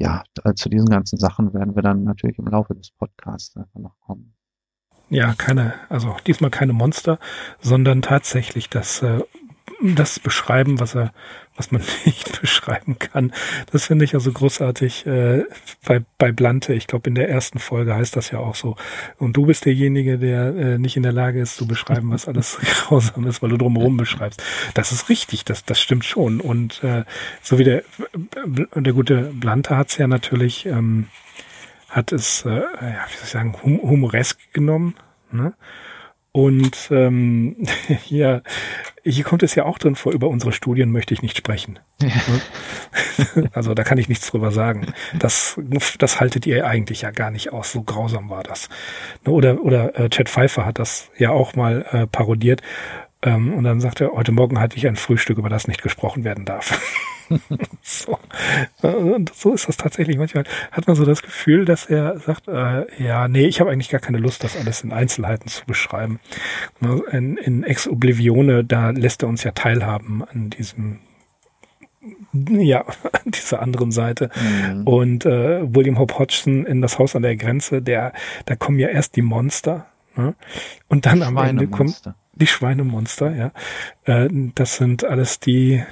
ja, 0.00 0.22
zu 0.54 0.70
diesen 0.70 0.88
ganzen 0.88 1.18
Sachen 1.18 1.52
werden 1.52 1.76
wir 1.76 1.82
dann 1.82 2.04
natürlich 2.04 2.38
im 2.38 2.46
Laufe 2.46 2.74
des 2.74 2.90
Podcasts 2.90 3.54
einfach 3.56 3.80
noch 3.80 4.00
kommen. 4.00 4.34
Ja, 5.10 5.34
keine, 5.34 5.74
also 5.90 6.16
diesmal 6.26 6.50
keine 6.50 6.72
Monster, 6.72 7.18
sondern 7.60 8.00
tatsächlich 8.00 8.70
das 8.70 9.02
äh, 9.02 9.20
das 9.82 10.18
beschreiben, 10.18 10.78
was 10.80 10.94
er, 10.94 11.12
was 11.56 11.70
man 11.70 11.82
nicht 12.04 12.40
beschreiben 12.40 12.98
kann. 12.98 13.32
Das 13.72 13.86
finde 13.86 14.04
ich 14.04 14.14
also 14.14 14.30
großartig 14.32 15.06
äh, 15.06 15.44
bei, 15.84 16.02
bei 16.18 16.32
Blante. 16.32 16.74
Ich 16.74 16.86
glaube, 16.86 17.08
in 17.08 17.14
der 17.14 17.28
ersten 17.28 17.58
Folge 17.58 17.94
heißt 17.94 18.16
das 18.16 18.30
ja 18.30 18.38
auch 18.38 18.54
so. 18.54 18.76
Und 19.18 19.36
du 19.36 19.46
bist 19.46 19.64
derjenige, 19.64 20.18
der 20.18 20.54
äh, 20.54 20.78
nicht 20.78 20.96
in 20.96 21.02
der 21.02 21.12
Lage 21.12 21.40
ist 21.40 21.56
zu 21.56 21.66
beschreiben, 21.66 22.10
was 22.10 22.28
alles 22.28 22.58
grausam 22.62 23.26
ist, 23.26 23.42
weil 23.42 23.50
du 23.50 23.56
drumherum 23.56 23.96
beschreibst. 23.96 24.42
Das 24.74 24.92
ist 24.92 25.08
richtig, 25.08 25.44
das, 25.44 25.64
das 25.64 25.80
stimmt 25.80 26.04
schon. 26.04 26.40
Und 26.40 26.82
äh, 26.84 27.04
so 27.42 27.58
wie 27.58 27.64
der, 27.64 27.82
der 28.74 28.92
gute 28.92 29.32
Blante 29.34 29.76
hat's 29.76 29.96
ja 29.96 30.06
natürlich, 30.06 30.66
ähm, 30.66 31.08
hat 31.88 32.12
es, 32.12 32.44
äh, 32.44 32.50
ja, 32.50 33.06
wie 33.08 33.16
soll 33.16 33.24
ich 33.24 33.30
sagen, 33.30 33.56
hum 33.62 33.80
humoresk 33.82 34.38
genommen. 34.52 34.94
Ne? 35.32 35.54
Und 36.32 36.88
ähm, 36.92 37.56
ja, 38.08 38.42
hier 39.04 39.24
kommt 39.24 39.42
es 39.42 39.54
ja 39.54 39.64
auch 39.64 39.78
drin 39.78 39.96
vor, 39.96 40.12
über 40.12 40.28
unsere 40.28 40.52
Studien 40.52 40.92
möchte 40.92 41.12
ich 41.14 41.22
nicht 41.22 41.36
sprechen. 41.36 41.78
Ja. 42.00 42.10
Also 43.52 43.74
da 43.74 43.84
kann 43.84 43.98
ich 43.98 44.08
nichts 44.08 44.30
drüber 44.30 44.50
sagen. 44.50 44.92
Das, 45.18 45.60
das 45.98 46.20
haltet 46.20 46.46
ihr 46.46 46.66
eigentlich 46.66 47.02
ja 47.02 47.10
gar 47.10 47.30
nicht 47.30 47.52
aus. 47.52 47.70
So 47.70 47.82
grausam 47.82 48.30
war 48.30 48.42
das. 48.42 48.68
Oder, 49.26 49.62
oder 49.62 49.98
äh, 49.98 50.08
Chad 50.08 50.28
Pfeiffer 50.28 50.64
hat 50.64 50.78
das 50.78 51.10
ja 51.18 51.30
auch 51.30 51.54
mal 51.54 51.84
äh, 51.90 52.06
parodiert. 52.06 52.62
Ähm, 53.22 53.52
und 53.54 53.64
dann 53.64 53.80
sagt 53.80 54.00
er, 54.00 54.12
heute 54.12 54.32
Morgen 54.32 54.58
hatte 54.58 54.76
ich 54.76 54.86
ein 54.86 54.96
Frühstück, 54.96 55.38
über 55.38 55.48
das 55.48 55.68
nicht 55.68 55.82
gesprochen 55.82 56.24
werden 56.24 56.44
darf. 56.44 56.80
so. 57.82 58.18
Und 58.82 59.32
so 59.34 59.54
ist 59.54 59.68
das 59.68 59.76
tatsächlich. 59.76 60.16
Manchmal 60.18 60.44
hat 60.72 60.86
man 60.86 60.96
so 60.96 61.04
das 61.04 61.22
Gefühl, 61.22 61.64
dass 61.64 61.86
er 61.86 62.18
sagt, 62.18 62.48
äh, 62.48 62.86
ja, 63.02 63.28
nee, 63.28 63.46
ich 63.46 63.60
habe 63.60 63.70
eigentlich 63.70 63.90
gar 63.90 64.00
keine 64.00 64.18
Lust, 64.18 64.44
das 64.44 64.56
alles 64.56 64.82
in 64.82 64.92
Einzelheiten 64.92 65.48
zu 65.48 65.64
beschreiben. 65.66 66.20
In, 67.12 67.36
in 67.36 67.62
Ex 67.62 67.88
Oblivione, 67.88 68.64
da 68.64 68.90
lässt 68.90 69.22
er 69.22 69.28
uns 69.28 69.44
ja 69.44 69.52
teilhaben 69.52 70.24
an 70.24 70.50
diesem 70.50 71.00
ja, 72.32 72.80
an 73.12 73.30
dieser 73.32 73.60
anderen 73.62 73.92
Seite. 73.92 74.30
Mhm. 74.34 74.86
Und 74.86 75.26
äh, 75.26 75.62
William 75.74 75.98
Hope 75.98 76.18
Hodgson 76.18 76.64
in 76.64 76.80
das 76.80 76.98
Haus 76.98 77.16
an 77.16 77.22
der 77.22 77.36
Grenze, 77.36 77.82
der, 77.82 78.12
da 78.46 78.56
kommen 78.56 78.78
ja 78.78 78.88
erst 78.88 79.16
die 79.16 79.22
Monster, 79.22 79.86
ne? 80.16 80.34
Und 80.88 81.06
dann 81.06 81.22
am 81.22 81.36
Ende 81.36 81.68
kommen 81.68 81.94
die 82.34 82.46
Schweinemonster, 82.46 83.34
ja. 83.34 83.52
Äh, 84.04 84.28
das 84.54 84.76
sind 84.76 85.04
alles 85.04 85.40
die, 85.40 85.82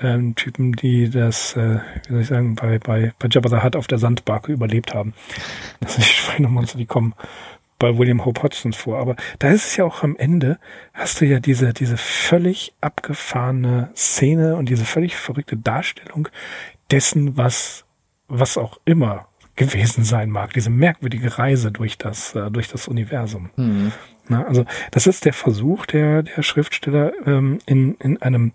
ähm, 0.00 0.34
Typen, 0.34 0.72
die 0.72 1.10
das, 1.10 1.56
äh, 1.56 1.80
wie 2.06 2.12
soll 2.12 2.20
ich 2.20 2.28
sagen, 2.28 2.54
bei, 2.54 2.78
bei, 2.78 3.12
bei 3.18 3.28
Jabba 3.30 3.48
the 3.48 3.62
Hutt 3.62 3.76
auf 3.76 3.86
der 3.86 3.98
Sandbarke 3.98 4.52
überlebt 4.52 4.94
haben. 4.94 5.14
Das 5.80 5.94
sind 5.94 6.04
die 6.04 6.12
Schweinemonster, 6.12 6.76
die 6.76 6.86
kommen 6.86 7.14
bei 7.78 7.96
William 7.96 8.24
Hope 8.24 8.42
Hodgson 8.42 8.72
vor. 8.72 8.98
Aber 8.98 9.16
da 9.38 9.50
ist 9.50 9.66
es 9.66 9.76
ja 9.76 9.84
auch 9.84 10.02
am 10.02 10.16
Ende, 10.16 10.58
hast 10.92 11.20
du 11.20 11.26
ja 11.26 11.40
diese, 11.40 11.72
diese 11.72 11.96
völlig 11.96 12.74
abgefahrene 12.80 13.90
Szene 13.94 14.56
und 14.56 14.68
diese 14.68 14.84
völlig 14.84 15.16
verrückte 15.16 15.56
Darstellung 15.56 16.28
dessen, 16.90 17.36
was, 17.36 17.84
was 18.26 18.58
auch 18.58 18.80
immer 18.84 19.28
gewesen 19.56 20.04
sein 20.04 20.30
mag. 20.30 20.52
Diese 20.52 20.70
merkwürdige 20.70 21.38
Reise 21.38 21.70
durch 21.70 21.98
das, 21.98 22.34
äh, 22.34 22.50
durch 22.50 22.68
das 22.68 22.88
Universum. 22.88 23.50
Mhm. 23.56 23.92
Na, 24.28 24.44
also 24.44 24.64
das 24.90 25.06
ist 25.06 25.24
der 25.24 25.32
Versuch 25.32 25.86
der, 25.86 26.22
der 26.22 26.42
Schriftsteller 26.42 27.12
ähm, 27.26 27.58
in, 27.66 27.94
in 27.94 28.20
einem 28.20 28.52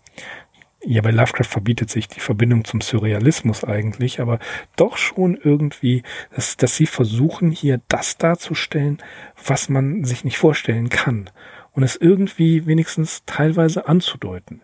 ja, 0.85 1.01
bei 1.01 1.11
Lovecraft 1.11 1.45
verbietet 1.45 1.89
sich 1.89 2.07
die 2.07 2.19
Verbindung 2.19 2.65
zum 2.65 2.81
Surrealismus 2.81 3.63
eigentlich, 3.63 4.19
aber 4.19 4.39
doch 4.75 4.97
schon 4.97 5.37
irgendwie, 5.41 6.03
dass, 6.35 6.57
dass 6.57 6.75
sie 6.75 6.85
versuchen, 6.85 7.51
hier 7.51 7.81
das 7.87 8.17
darzustellen, 8.17 9.01
was 9.45 9.69
man 9.69 10.03
sich 10.03 10.23
nicht 10.23 10.37
vorstellen 10.37 10.89
kann 10.89 11.29
und 11.71 11.83
es 11.83 11.95
irgendwie 11.95 12.65
wenigstens 12.65 13.23
teilweise 13.25 13.87
anzudeuten. 13.87 14.61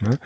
Ne? 0.00 0.18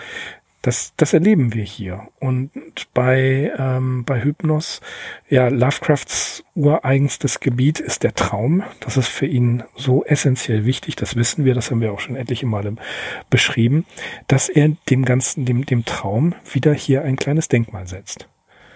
Das, 0.66 0.94
das 0.96 1.12
erleben 1.12 1.55
wir 1.55 1.62
hier. 1.62 2.09
Und 2.18 2.50
bei, 2.92 3.52
ähm, 3.57 4.05
bei 4.05 4.24
Hypnos, 4.24 4.81
ja, 5.29 5.46
Lovecrafts 5.46 6.42
ureigenstes 6.57 7.38
Gebiet 7.38 7.79
ist 7.79 8.02
der 8.02 8.16
Traum. 8.16 8.64
Das 8.81 8.96
ist 8.96 9.07
für 9.07 9.26
ihn 9.26 9.62
so 9.76 10.05
essentiell 10.05 10.64
wichtig, 10.64 10.96
das 10.96 11.14
wissen 11.14 11.44
wir, 11.44 11.55
das 11.55 11.70
haben 11.70 11.81
wir 11.81 11.92
auch 11.92 12.00
schon 12.00 12.16
etliche 12.16 12.46
Male 12.46 12.74
beschrieben, 13.31 13.87
dass 14.26 14.48
er 14.48 14.70
dem 14.90 15.05
ganzen, 15.05 15.44
dem, 15.44 15.64
dem 15.64 15.85
Traum 15.85 16.35
wieder 16.52 16.74
hier 16.74 17.02
ein 17.02 17.14
kleines 17.14 17.46
Denkmal 17.46 17.87
setzt 17.87 18.26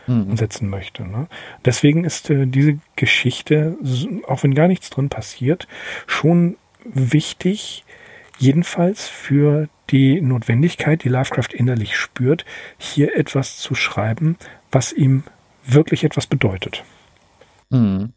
mhm. 0.06 0.36
setzen 0.36 0.68
möchte. 0.68 1.02
Ne? 1.02 1.26
Deswegen 1.64 2.04
ist 2.04 2.30
äh, 2.30 2.46
diese 2.46 2.78
Geschichte, 2.94 3.76
auch 4.28 4.44
wenn 4.44 4.54
gar 4.54 4.68
nichts 4.68 4.90
drin 4.90 5.08
passiert, 5.08 5.66
schon 6.06 6.56
wichtig, 6.84 7.84
jedenfalls 8.40 9.06
für 9.06 9.68
die 9.90 10.20
Notwendigkeit, 10.20 11.04
die 11.04 11.08
Lovecraft 11.08 11.52
innerlich 11.52 11.96
spürt, 11.96 12.44
hier 12.78 13.16
etwas 13.16 13.58
zu 13.58 13.74
schreiben, 13.74 14.36
was 14.72 14.92
ihm 14.92 15.24
wirklich 15.64 16.04
etwas 16.04 16.26
bedeutet. 16.26 16.84
Mhm. 17.70 18.12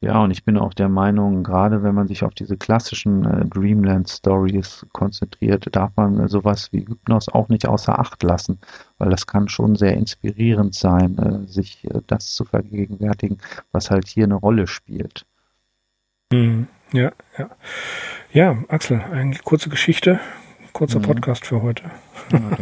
Ja, 0.00 0.22
und 0.22 0.30
ich 0.30 0.44
bin 0.44 0.56
auch 0.56 0.72
der 0.72 0.88
Meinung, 0.88 1.42
gerade 1.42 1.82
wenn 1.82 1.94
man 1.94 2.06
sich 2.06 2.22
auf 2.22 2.32
diese 2.32 2.56
klassischen 2.56 3.24
äh, 3.24 3.44
Dreamland-Stories 3.46 4.86
konzentriert, 4.92 5.66
darf 5.74 5.90
man 5.96 6.20
äh, 6.20 6.28
sowas 6.28 6.72
wie 6.72 6.86
Hypnos 6.86 7.28
auch 7.28 7.48
nicht 7.48 7.66
außer 7.66 7.98
Acht 7.98 8.22
lassen, 8.22 8.60
weil 8.98 9.10
das 9.10 9.26
kann 9.26 9.48
schon 9.48 9.74
sehr 9.74 9.94
inspirierend 9.94 10.76
sein, 10.76 11.18
äh, 11.18 11.48
sich 11.48 11.84
äh, 11.90 12.00
das 12.06 12.34
zu 12.34 12.44
vergegenwärtigen, 12.44 13.38
was 13.72 13.90
halt 13.90 14.06
hier 14.06 14.24
eine 14.24 14.36
Rolle 14.36 14.68
spielt. 14.68 15.26
Mhm. 16.32 16.66
Ja, 16.92 17.12
ja. 17.38 17.50
Ja, 18.32 18.58
Axel, 18.68 19.00
eine 19.00 19.34
kurze 19.36 19.70
Geschichte, 19.70 20.20
kurzer 20.74 20.98
mhm. 20.98 21.04
Podcast 21.04 21.46
für 21.46 21.62
heute. 21.62 21.84
Ja, 22.30 22.58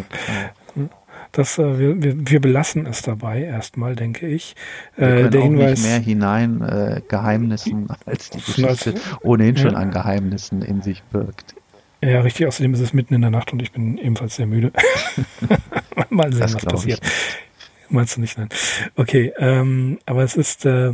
das, 1.33 1.59
äh, 1.59 1.79
wir, 1.79 2.01
wir, 2.01 2.15
wir 2.17 2.41
belassen 2.41 2.87
es 2.87 3.03
dabei 3.03 3.43
erstmal, 3.43 3.97
denke 3.97 4.29
ich. 4.29 4.55
Wir 4.95 5.09
äh, 5.09 5.31
der 5.31 5.41
auch 5.41 5.45
Hinweis, 5.45 5.81
nicht 5.81 5.89
mehr 5.89 5.99
hinein 5.99 6.63
äh, 6.63 7.03
Geheimnissen, 7.09 7.89
als 8.07 8.31
die 8.31 8.39
Geschichte 8.39 8.93
als, 8.93 9.19
ohnehin 9.23 9.57
schon 9.57 9.75
an 9.75 9.91
Geheimnissen 9.91 10.63
in 10.63 10.81
sich 10.83 11.03
birgt. 11.05 11.57
Ja, 12.03 12.21
richtig. 12.21 12.47
Außerdem 12.47 12.73
ist 12.75 12.81
es 12.81 12.93
mitten 12.93 13.15
in 13.15 13.23
der 13.23 13.31
Nacht 13.31 13.53
und 13.53 13.61
ich 13.61 13.73
bin 13.73 13.99
ebenfalls 13.99 14.37
sehr 14.37 14.47
müde. 14.47 14.71
Mal 16.11 16.33
sehen, 16.33 16.43
das 16.43 16.55
was 16.55 16.65
passiert. 16.65 17.01
Meinst 17.89 18.17
du 18.17 18.21
nicht? 18.21 18.39
Nein. 18.39 18.49
Okay, 18.95 19.33
ähm, 19.39 19.99
aber 20.07 20.23
es 20.23 20.37
ist 20.37 20.67
äh, 20.67 20.93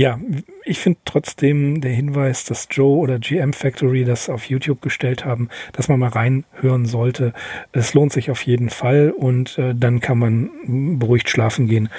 ja, 0.00 0.18
ich 0.64 0.78
finde 0.78 0.98
trotzdem 1.04 1.82
der 1.82 1.92
Hinweis, 1.92 2.46
dass 2.46 2.68
Joe 2.70 2.96
oder 2.96 3.18
GM 3.18 3.52
Factory 3.52 4.06
das 4.06 4.30
auf 4.30 4.46
YouTube 4.46 4.80
gestellt 4.80 5.26
haben, 5.26 5.50
dass 5.72 5.88
man 5.88 5.98
mal 5.98 6.08
reinhören 6.08 6.86
sollte. 6.86 7.34
Es 7.72 7.92
lohnt 7.92 8.10
sich 8.10 8.30
auf 8.30 8.40
jeden 8.46 8.70
Fall 8.70 9.10
und 9.14 9.58
äh, 9.58 9.74
dann 9.74 10.00
kann 10.00 10.18
man 10.18 10.98
beruhigt 10.98 11.28
schlafen 11.28 11.66
gehen 11.66 11.90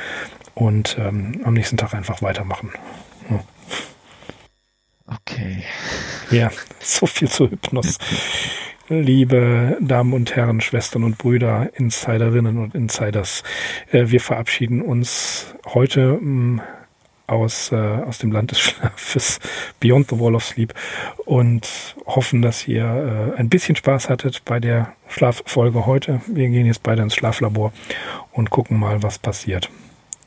und 0.55 0.97
ähm, 0.99 1.41
am 1.43 1.53
nächsten 1.53 1.77
Tag 1.77 1.93
einfach 1.93 2.23
weitermachen. 2.23 2.71
Ja. 3.29 3.43
Okay. 5.05 5.63
Ja, 6.31 6.49
so 6.79 7.05
viel 7.05 7.29
zu 7.29 7.51
Hypnos. 7.51 7.99
Liebe 8.89 9.77
Damen 9.79 10.13
und 10.13 10.35
Herren, 10.35 10.59
Schwestern 10.59 11.03
und 11.03 11.19
Brüder, 11.19 11.69
Insiderinnen 11.75 12.57
und 12.57 12.73
Insiders, 12.73 13.43
äh, 13.91 14.05
wir 14.07 14.21
verabschieden 14.21 14.81
uns 14.81 15.53
heute 15.67 16.13
hm, 16.13 16.61
aus, 17.32 17.72
äh, 17.72 17.76
aus 17.76 18.20
dem 18.20 18.32
Land 18.32 18.52
des 18.52 18.60
Schlafes, 18.60 19.39
Beyond 19.80 20.10
the 20.10 20.20
Wall 20.20 20.36
of 20.36 20.44
Sleep 20.44 20.74
und 21.26 21.96
hoffen, 22.06 22.41
dass 22.41 22.67
ihr 22.67 23.34
äh, 23.36 23.39
ein 23.39 23.50
bisschen 23.50 23.76
Spaß 23.76 24.10
hattet 24.10 24.44
bei 24.46 24.60
der 24.60 24.94
Schlaffolge 25.08 25.86
heute. 25.86 26.22
Wir 26.28 26.50
gehen 26.50 26.65
jetzt 26.65 26.84
beide 26.84 27.02
ins 27.02 27.15
Schlaflabor 27.15 27.72
und 28.32 28.50
gucken 28.50 28.78
mal, 28.78 29.02
was 29.02 29.17
passiert. 29.17 29.70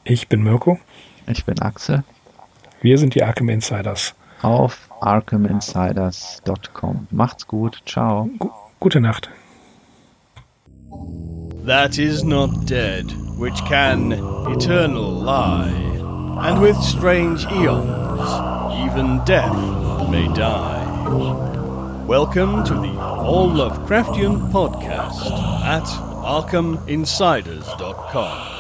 Ich 0.05 0.29
bin 0.29 0.43
Mirko. 0.43 0.79
Ich 1.27 1.45
bin 1.45 1.61
Axel. 1.61 2.05
Wir 2.81 2.99
sind 2.99 3.15
die 3.15 3.23
Arkham 3.23 3.49
Insiders. 3.49 4.15
Auf 4.43 4.79
arkhaminsiders.com. 5.01 7.07
Macht's 7.11 7.47
gut. 7.47 7.81
Ciao. 7.87 8.29
G 8.39 8.49
gute 8.81 9.01
Nacht. 9.01 9.31
That 11.65 11.99
is 11.99 12.23
not 12.23 12.67
dead, 12.67 13.11
which 13.39 13.57
can 13.65 14.13
eternal 14.13 15.11
lie. 15.11 15.94
And 16.39 16.61
with 16.61 16.77
strange 16.83 17.47
eons, 17.47 18.21
even 18.87 19.25
death 19.25 19.57
may 20.11 20.27
die. 20.35 20.83
Welcome 22.07 22.65
to 22.65 22.75
the 22.75 22.99
All 23.01 23.49
Lovecraftian 23.49 24.51
podcast 24.51 25.31
at 25.65 25.85
ArkhamInsiders.com. 25.85 28.54